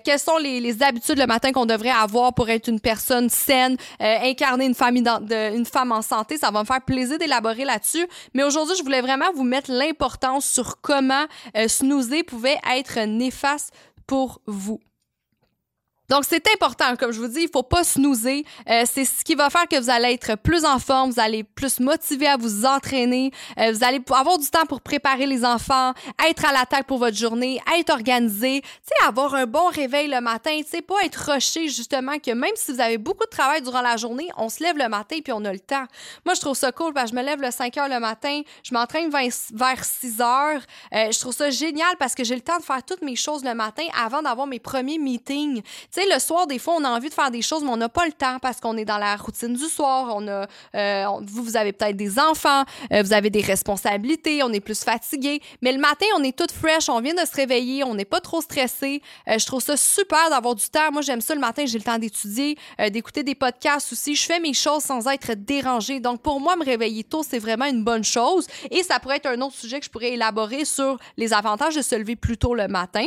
quelles 0.05 0.21
sont 0.21 0.39
les, 0.39 0.61
les 0.61 0.81
habitudes 0.83 1.19
le 1.19 1.27
matin 1.27 1.51
qu'on 1.51 1.67
devrait 1.67 1.91
avoir 1.91 2.35
pour 2.35 2.49
être 2.51 2.69
une 2.69 2.79
personne 2.79 3.29
saine, 3.29 3.77
incarner 3.99 4.67
une 4.67 4.75
famille 4.75 5.03
dans, 5.03 5.21
de, 5.21 5.56
une 5.57 5.67
femme 5.67 5.93
en 5.93 6.03
santé. 6.03 6.39
Ça 6.39 6.51
va 6.51 6.61
me 6.61 6.67
faire 6.67 6.83
plaisir 6.83 7.19
d'élaborer 7.19 7.65
là-dessus. 7.65 8.07
Mais 8.35 8.45
aujourd'hui, 8.45 8.77
je 8.77 8.83
voulais 8.83 9.01
vraiment 9.01 9.33
vous 9.35 9.45
mettre 9.45 9.71
l'importance 9.71 10.45
sur 10.49 10.81
comment 10.81 11.27
euh, 11.57 11.69
snoozer 11.69 12.23
pouvait 12.23 12.59
être 12.71 13.01
néfaste 13.07 13.73
pour 14.07 14.41
vous. 14.47 14.81
Donc, 16.09 16.25
c'est 16.29 16.47
important, 16.55 16.97
comme 16.97 17.13
je 17.13 17.21
vous 17.21 17.29
dis, 17.29 17.43
il 17.43 17.49
faut 17.53 17.63
pas 17.63 17.85
snoozer. 17.85 18.45
Euh, 18.69 18.85
c'est 18.91 19.05
ce 19.05 19.25
qui 19.25 19.35
va 19.35 19.51
faire 19.51 19.67
que 19.69 19.79
vous 19.81 19.91
allez 19.91 20.13
être 20.13 20.37
plus 20.37 20.65
en 20.65 20.79
forme, 20.79 21.11
vous 21.11 21.21
allez 21.21 21.43
plus 21.45 21.81
motivé 21.81 22.27
à 22.27 22.37
vous 22.37 22.65
entraîner, 22.65 23.33
euh, 23.59 23.73
vous 23.73 23.85
allez 23.85 24.01
avoir 24.11 24.39
du 24.39 24.49
temps 24.49 24.67
pour 24.67 24.81
préparer 24.81 25.27
les 25.27 25.45
enfants, 25.45 25.93
être 26.29 26.45
à 26.45 26.53
l'attaque 26.53 26.87
pour 26.87 26.99
votre 26.99 27.17
journée, 27.17 27.61
être 27.79 27.91
organisé, 27.91 28.63
avoir 29.07 29.35
un 29.35 29.47
bon 29.47 29.67
réveil 29.69 30.09
le 30.09 30.21
matin, 30.21 30.61
pas 30.87 31.05
être 31.05 31.33
rushé, 31.33 31.69
justement, 31.69 32.19
que 32.19 32.31
même 32.31 32.53
si 32.55 32.73
vous 32.73 32.81
avez 32.81 32.99
beaucoup 32.99 33.25
de 33.25 33.31
travail 33.31 33.63
durant 33.63 33.83
la 33.83 33.97
journée, 33.97 34.29
on 34.37 34.49
se 34.49 34.63
lève 34.63 34.77
le 34.77 34.89
matin 34.89 35.19
puis 35.23 35.33
on 35.33 35.45
a 35.45 35.53
le 35.53 35.61
temps. 35.61 35.85
Moi, 36.25 36.35
je 36.35 36.41
trouve 36.41 36.57
ça 36.57 36.73
cool 36.73 36.93
parce 36.93 37.11
que 37.11 37.17
je 37.17 37.21
me 37.21 37.27
lève 37.27 37.41
le 37.41 37.51
5 37.51 37.77
heures 37.79 37.89
le 37.89 38.01
matin, 38.01 38.43
je 38.63 38.75
m'entraîne 38.75 39.11
vers 39.11 39.85
6 39.85 40.21
heures. 40.21 40.61
Euh, 40.95 41.11
je 41.11 41.19
trouve 41.19 41.35
ça 41.35 41.51
génial 41.51 41.97
parce 41.99 42.15
que 42.15 42.25
j'ai 42.25 42.35
le 42.35 42.41
temps 42.41 42.59
de 42.59 42.63
faire 42.63 42.83
toutes 42.83 43.03
mes 43.03 43.17
choses 43.17 43.45
le 43.45 43.55
matin 43.55 43.85
avant 44.03 44.23
d'avoir 44.23 44.47
mes 44.47 44.61
premiers 44.61 44.99
meetings. 44.99 45.63
Le 45.97 46.19
soir, 46.19 46.47
des 46.47 46.59
fois, 46.59 46.75
on 46.77 46.85
a 46.85 46.91
envie 46.91 47.09
de 47.09 47.15
faire 47.15 47.31
des 47.31 47.43
choses, 47.43 47.63
mais 47.63 47.71
on 47.71 47.77
n'a 47.77 47.89
pas 47.89 48.05
le 48.05 48.13
temps 48.13 48.39
parce 48.41 48.61
qu'on 48.61 48.77
est 48.77 48.85
dans 48.85 48.99
la 48.99 49.17
routine 49.17 49.55
du 49.55 49.65
soir. 49.65 50.15
On 50.15 50.27
euh, 50.27 51.07
vous, 51.27 51.43
vous 51.43 51.57
avez 51.57 51.73
peut-être 51.73 51.97
des 51.97 52.19
enfants, 52.19 52.65
euh, 52.93 53.03
vous 53.03 53.13
avez 53.13 53.31
des 53.31 53.41
responsabilités, 53.41 54.43
on 54.43 54.53
est 54.53 54.61
plus 54.61 54.83
fatigué. 54.85 55.41
Mais 55.63 55.73
le 55.73 55.79
matin, 55.79 56.07
on 56.17 56.23
est 56.23 56.37
tout 56.37 56.53
fresh, 56.53 56.89
on 56.89 57.01
vient 57.01 57.15
de 57.15 57.27
se 57.27 57.35
réveiller, 57.35 57.85
on 57.85 57.95
n'est 57.95 58.05
pas 58.05 58.21
trop 58.21 58.41
stressé. 58.41 59.03
Euh, 59.29 59.39
je 59.39 59.47
trouve 59.47 59.63
ça 59.63 59.77
super 59.77 60.31
d'avoir 60.31 60.55
du 60.55 60.69
temps. 60.69 60.93
Moi, 60.93 61.03
j'aime 61.03 61.21
ça 61.21 61.35
le 61.35 61.41
matin, 61.41 61.65
j'ai 61.67 61.79
le 61.79 61.85
temps 61.85 61.99
d'étudier, 61.99 62.57
d'écouter 62.91 63.23
des 63.23 63.35
podcasts 63.35 63.93
aussi. 63.93 64.15
Je 64.15 64.25
fais 64.25 64.41
mes 64.41 64.55
choses 64.55 64.83
sans 64.83 65.07
être 65.09 65.33
dérangée. 65.35 66.01
Donc, 66.01 66.21
pour 66.21 66.41
moi, 66.41 66.57
me 66.57 66.65
réveiller 66.65 67.05
tôt, 67.05 67.23
c'est 67.29 67.39
vraiment 67.39 67.67
une 67.67 67.85
bonne 67.85 68.05
chose. 68.05 68.47
Et 68.71 68.83
ça 68.83 69.01
pourrait 69.01 69.17
être 69.17 69.27
un 69.27 69.41
autre 69.41 69.55
sujet 69.55 69.81
que 69.81 69.87
je 69.87 69.91
pourrais 69.91 70.13
élaborer 70.13 70.65
sur 70.65 70.99
les 71.17 71.33
avantages 71.33 71.75
de 71.75 71.83
se 71.83 71.95
lever 71.95 72.17
plus 72.17 72.37
tôt 72.37 72.55
le 72.55 72.69
matin. 72.69 73.07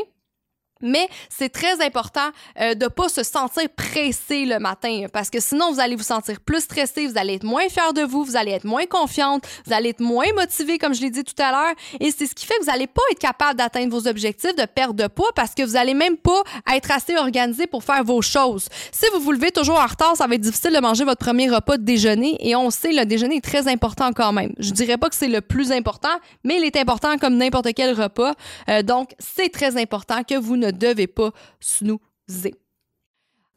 Mais 0.81 1.09
c'est 1.29 1.49
très 1.49 1.83
important 1.83 2.29
euh, 2.59 2.73
de 2.73 2.87
pas 2.87 3.09
se 3.09 3.23
sentir 3.23 3.67
pressé 3.75 4.45
le 4.45 4.59
matin 4.59 5.05
parce 5.11 5.29
que 5.29 5.41
sinon 5.41 5.73
vous 5.73 5.79
allez 5.79 5.97
vous 5.97 6.03
sentir 6.03 6.39
plus 6.39 6.61
stressé, 6.61 7.07
vous 7.07 7.17
allez 7.17 7.33
être 7.33 7.43
moins 7.43 7.67
fier 7.67 7.91
de 7.93 8.01
vous, 8.01 8.23
vous 8.23 8.37
allez 8.37 8.51
être 8.51 8.63
moins 8.63 8.85
confiante, 8.85 9.43
vous 9.65 9.73
allez 9.73 9.89
être 9.89 9.99
moins 9.99 10.31
motivé 10.35 10.77
comme 10.77 10.93
je 10.93 11.01
l'ai 11.01 11.09
dit 11.09 11.25
tout 11.25 11.41
à 11.41 11.51
l'heure 11.51 11.75
et 11.99 12.11
c'est 12.11 12.27
ce 12.27 12.33
qui 12.33 12.45
fait 12.45 12.53
que 12.59 12.63
vous 12.63 12.71
allez 12.71 12.87
pas 12.87 13.01
être 13.11 13.19
capable 13.19 13.57
d'atteindre 13.57 13.91
vos 13.91 14.07
objectifs 14.07 14.55
de 14.55 14.65
perte 14.65 14.95
de 14.95 15.07
poids 15.07 15.29
parce 15.35 15.53
que 15.53 15.63
vous 15.63 15.75
allez 15.75 15.93
même 15.93 16.15
pas 16.15 16.41
être 16.73 16.91
assez 16.91 17.17
organisé 17.17 17.67
pour 17.67 17.83
faire 17.83 18.03
vos 18.05 18.21
choses. 18.21 18.69
Si 18.91 19.05
vous 19.13 19.19
vous 19.19 19.33
levez 19.33 19.51
toujours 19.51 19.79
en 19.79 19.85
retard, 19.85 20.15
ça 20.15 20.27
va 20.27 20.35
être 20.35 20.41
difficile 20.41 20.73
de 20.73 20.79
manger 20.79 21.03
votre 21.03 21.23
premier 21.23 21.49
repas 21.49 21.77
de 21.77 21.83
déjeuner 21.83 22.37
et 22.39 22.55
on 22.55 22.69
sait 22.69 22.93
le 22.93 23.05
déjeuner 23.05 23.37
est 23.37 23.43
très 23.43 23.67
important 23.67 24.11
quand 24.13 24.31
même. 24.31 24.53
Je 24.59 24.71
dirais 24.71 24.97
pas 24.97 25.09
que 25.09 25.15
c'est 25.15 25.27
le 25.27 25.41
plus 25.41 25.73
important, 25.73 26.09
mais 26.45 26.57
il 26.57 26.63
est 26.63 26.77
important 26.77 27.17
comme 27.17 27.35
n'importe 27.35 27.73
quel 27.75 27.99
repas. 27.99 28.33
Euh, 28.69 28.81
donc 28.81 29.11
c'est 29.19 29.49
très 29.49 29.75
important 29.75 30.23
que 30.23 30.35
vous 30.35 30.55
ne 30.55 30.68
ne 30.71 30.77
devez 30.77 31.07
pas 31.07 31.31
snoozer. 31.59 32.55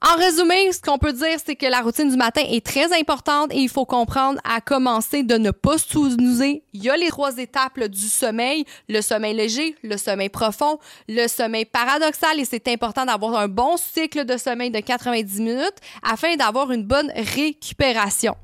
En 0.05 0.17
résumé, 0.17 0.73
ce 0.73 0.81
qu'on 0.81 0.99
peut 0.99 1.13
dire, 1.13 1.39
c'est 1.45 1.55
que 1.55 1.67
la 1.67 1.81
routine 1.81 2.11
du 2.11 2.17
matin 2.17 2.43
est 2.49 2.67
très 2.67 2.93
importante 2.99 3.53
et 3.53 3.59
il 3.59 3.69
faut 3.69 3.85
comprendre 3.85 4.41
à 4.43 4.61
commencer 4.61 5.23
de 5.23 5.37
ne 5.37 5.53
pas 5.53 5.79
snoozer. 5.79 6.65
Il 6.73 6.83
y 6.83 6.91
a 6.91 6.97
les 6.97 7.09
trois 7.09 7.39
étapes 7.39 7.79
du 7.79 8.09
sommeil, 8.09 8.65
le 8.89 9.01
sommeil 9.01 9.33
léger, 9.33 9.77
le 9.85 9.97
sommeil 9.97 10.29
profond, 10.29 10.81
le 11.09 11.29
sommeil 11.29 11.67
paradoxal 11.67 12.41
et 12.41 12.45
c'est 12.45 12.67
important 12.67 13.05
d'avoir 13.05 13.37
un 13.37 13.47
bon 13.47 13.77
cycle 13.77 14.25
de 14.25 14.37
sommeil 14.37 14.73
de 14.73 14.81
90 14.81 15.41
minutes 15.41 15.79
afin 16.03 16.35
d'avoir 16.35 16.73
une 16.73 16.83
bonne 16.83 17.13
récupération. 17.15 18.35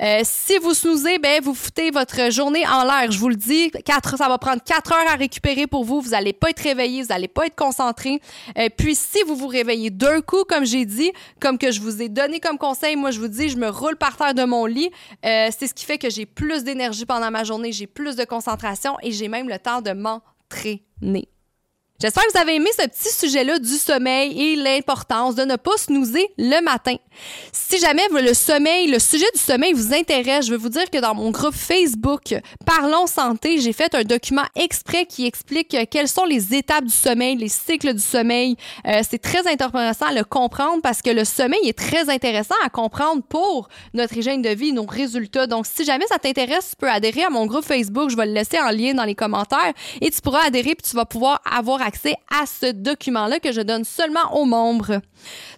Euh, 0.00 0.20
si 0.24 0.58
vous 0.58 0.74
snoozez, 0.74 1.18
ben, 1.18 1.42
vous 1.42 1.54
foutez 1.54 1.90
votre 1.90 2.30
journée 2.30 2.66
en 2.66 2.84
l'air. 2.84 3.10
Je 3.10 3.18
vous 3.18 3.28
le 3.28 3.36
dis, 3.36 3.70
quatre, 3.84 4.16
ça 4.16 4.28
va 4.28 4.38
prendre 4.38 4.62
quatre 4.62 4.92
heures 4.92 5.10
à 5.10 5.16
récupérer 5.16 5.66
pour 5.66 5.84
vous. 5.84 6.00
Vous 6.00 6.10
n'allez 6.10 6.32
pas 6.32 6.50
être 6.50 6.60
réveillé, 6.60 7.02
vous 7.02 7.08
n'allez 7.08 7.28
pas 7.28 7.46
être 7.46 7.56
concentré. 7.56 8.20
Euh, 8.58 8.68
puis, 8.76 8.94
si 8.94 9.22
vous 9.26 9.36
vous 9.36 9.48
réveillez 9.48 9.90
d'un 9.90 10.20
coup, 10.20 10.44
comme 10.44 10.64
j'ai 10.64 10.84
dit, 10.84 11.12
comme 11.40 11.58
que 11.58 11.70
je 11.70 11.80
vous 11.80 12.00
ai 12.02 12.08
donné 12.08 12.40
comme 12.40 12.58
conseil, 12.58 12.96
moi, 12.96 13.10
je 13.10 13.20
vous 13.20 13.28
dis, 13.28 13.48
je 13.48 13.56
me 13.56 13.68
roule 13.68 13.96
par 13.96 14.16
terre 14.16 14.34
de 14.34 14.44
mon 14.44 14.66
lit. 14.66 14.90
Euh, 15.24 15.48
c'est 15.56 15.66
ce 15.66 15.74
qui 15.74 15.84
fait 15.84 15.98
que 15.98 16.10
j'ai 16.10 16.26
plus 16.26 16.64
d'énergie 16.64 17.06
pendant 17.06 17.30
ma 17.30 17.44
journée, 17.44 17.72
j'ai 17.72 17.86
plus 17.86 18.16
de 18.16 18.24
concentration 18.24 18.96
et 19.02 19.12
j'ai 19.12 19.28
même 19.28 19.48
le 19.48 19.58
temps 19.58 19.82
de 19.82 19.92
m'entraîner. 19.92 21.28
J'espère 22.02 22.24
que 22.24 22.32
vous 22.32 22.40
avez 22.40 22.54
aimé 22.54 22.70
ce 22.74 22.86
petit 22.86 23.14
sujet-là 23.14 23.58
du 23.58 23.74
sommeil 23.74 24.40
et 24.40 24.56
l'importance 24.56 25.34
de 25.34 25.42
ne 25.42 25.56
pas 25.56 25.76
snoozer 25.76 26.30
le 26.38 26.64
matin. 26.64 26.94
Si 27.52 27.78
jamais 27.78 28.08
le 28.10 28.32
sommeil, 28.32 28.90
le 28.90 28.98
sujet 28.98 29.26
du 29.34 29.38
sommeil 29.38 29.74
vous 29.74 29.92
intéresse, 29.92 30.46
je 30.46 30.52
veux 30.52 30.56
vous 30.56 30.70
dire 30.70 30.88
que 30.88 30.96
dans 30.96 31.14
mon 31.14 31.30
groupe 31.30 31.54
Facebook 31.54 32.34
Parlons 32.64 33.06
Santé, 33.06 33.58
j'ai 33.58 33.74
fait 33.74 33.94
un 33.94 34.02
document 34.02 34.44
exprès 34.56 35.04
qui 35.04 35.26
explique 35.26 35.76
quelles 35.90 36.08
sont 36.08 36.24
les 36.24 36.54
étapes 36.54 36.84
du 36.84 36.94
sommeil, 36.94 37.36
les 37.36 37.50
cycles 37.50 37.92
du 37.92 38.02
sommeil. 38.02 38.56
Euh, 38.86 39.02
c'est 39.06 39.20
très 39.20 39.46
intéressant 39.46 40.06
à 40.06 40.14
le 40.14 40.24
comprendre 40.24 40.80
parce 40.82 41.02
que 41.02 41.10
le 41.10 41.26
sommeil 41.26 41.68
est 41.68 41.76
très 41.76 42.08
intéressant 42.08 42.54
à 42.64 42.70
comprendre 42.70 43.22
pour 43.28 43.68
notre 43.92 44.16
hygiène 44.16 44.40
de 44.40 44.48
vie, 44.48 44.72
nos 44.72 44.86
résultats. 44.86 45.46
Donc, 45.46 45.66
si 45.66 45.84
jamais 45.84 46.06
ça 46.06 46.18
t'intéresse, 46.18 46.70
tu 46.70 46.76
peux 46.76 46.90
adhérer 46.90 47.24
à 47.24 47.30
mon 47.30 47.44
groupe 47.44 47.64
Facebook. 47.64 48.08
Je 48.08 48.16
vais 48.16 48.24
le 48.24 48.32
laisser 48.32 48.58
en 48.58 48.70
lien 48.70 48.94
dans 48.94 49.04
les 49.04 49.14
commentaires 49.14 49.74
et 50.00 50.10
tu 50.10 50.20
pourras 50.22 50.46
adhérer 50.46 50.74
puis 50.74 50.88
tu 50.88 50.96
vas 50.96 51.04
pouvoir 51.04 51.42
avoir 51.44 51.82
à 52.30 52.46
ce 52.46 52.72
document-là 52.72 53.40
que 53.40 53.52
je 53.52 53.60
donne 53.60 53.84
seulement 53.84 54.34
aux 54.34 54.44
membres. 54.44 55.00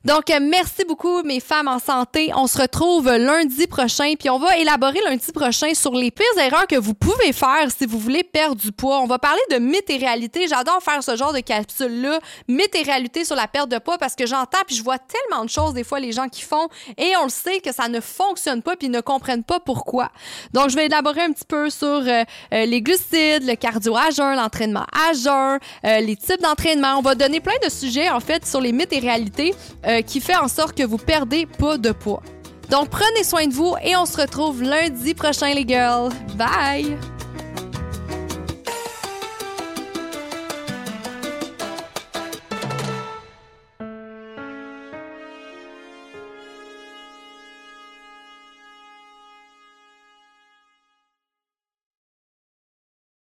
Donc, 0.05 0.31
euh, 0.31 0.38
merci 0.40 0.85
beaucoup, 0.87 1.23
mes 1.23 1.38
femmes 1.40 1.68
en 1.68 1.79
santé. 1.79 2.33
On 2.35 2.47
se 2.47 2.61
retrouve 2.61 3.09
lundi 3.09 3.66
prochain, 3.66 4.14
puis 4.18 4.31
on 4.31 4.38
va 4.38 4.57
élaborer 4.59 4.99
lundi 5.05 5.31
prochain 5.33 5.75
sur 5.75 5.95
les 5.95 6.11
pires 6.11 6.27
erreurs 6.38 6.66
que 6.66 6.77
vous 6.77 6.95
pouvez 6.95 7.33
faire 7.33 7.71
si 7.77 7.87
vous 7.87 7.99
voulez 7.99 8.25
perdre 8.25 8.57
du 8.57 8.73
poids. 8.73 9.01
On 9.01 9.07
va 9.07 9.18
parler 9.18 9.40
de 9.51 9.59
mythes 9.59 9.90
et 9.90 9.99
réalités. 9.99 10.49
J'adore 10.49 10.83
faire 10.83 11.03
ce 11.03 11.16
genre 11.16 11.33
de 11.33 11.40
capsule-là, 11.40 12.18
mythes 12.49 12.75
et 12.75 12.83
réalités 12.83 13.25
sur 13.25 13.37
la 13.37 13.47
perte 13.47 13.68
de 13.68 13.79
poids, 13.79 13.99
parce 13.99 14.16
que 14.16 14.27
j'entends, 14.27 14.59
puis 14.66 14.77
je 14.77 14.83
vois 14.83 14.99
tellement 14.99 15.45
de 15.45 15.51
choses, 15.51 15.75
des 15.75 15.85
fois, 15.85 16.01
les 16.01 16.12
gens 16.12 16.29
qui 16.29 16.42
font, 16.42 16.68
et 16.97 17.12
on 17.21 17.25
le 17.25 17.31
sait 17.31 17.61
que 17.61 17.73
ça 17.73 17.88
ne 17.88 18.01
fonctionne 18.01 18.62
pas, 18.62 18.77
puis 18.77 18.88
ils 18.88 18.92
ne 18.92 19.01
comprennent 19.01 19.45
pas 19.45 19.61
pourquoi. 19.61 20.11
Donc, 20.53 20.71
je 20.71 20.77
vais 20.77 20.87
élaborer 20.87 21.21
un 21.21 21.33
petit 21.33 21.45
peu 21.47 21.71
sur 21.71 21.87
euh, 21.87 22.25
euh, 22.53 22.64
les 22.64 22.83
glucides, 22.83 23.47
le 23.47 23.55
cardio 23.55 23.97
à 23.97 24.11
jeun, 24.11 24.37
l'entraînement 24.37 24.87
à 24.92 25.12
jeun, 25.12 25.59
les 25.85 26.16
types 26.27 26.43
d'entraînement. 26.43 26.97
On 26.99 27.03
va 27.03 27.15
donner 27.15 27.41
plein 27.41 27.59
de 27.65 27.71
sujets, 27.71 28.11
en 28.11 28.21
fait, 28.21 28.47
sur 28.47 28.61
les 28.61 28.73
mythes 28.73 28.93
et 28.93 29.01
réalités. 29.01 29.55
Euh, 29.87 30.01
qui 30.03 30.21
fait 30.21 30.37
en 30.37 30.49
sorte 30.49 30.77
que 30.77 30.85
vous 30.85 30.99
perdez 30.99 31.47
pas 31.47 31.77
de 31.77 31.91
poids. 31.91 32.23
Donc 32.71 32.89
prenez 32.89 33.25
soin 33.25 33.47
de 33.47 33.53
vous 33.53 33.75
et 33.83 33.97
on 33.97 34.07
se 34.07 34.21
retrouve 34.21 34.63
lundi 34.63 35.15
prochain 35.15 35.53
les 35.53 35.67
girls. 35.67 36.13
Bye! 36.37 36.97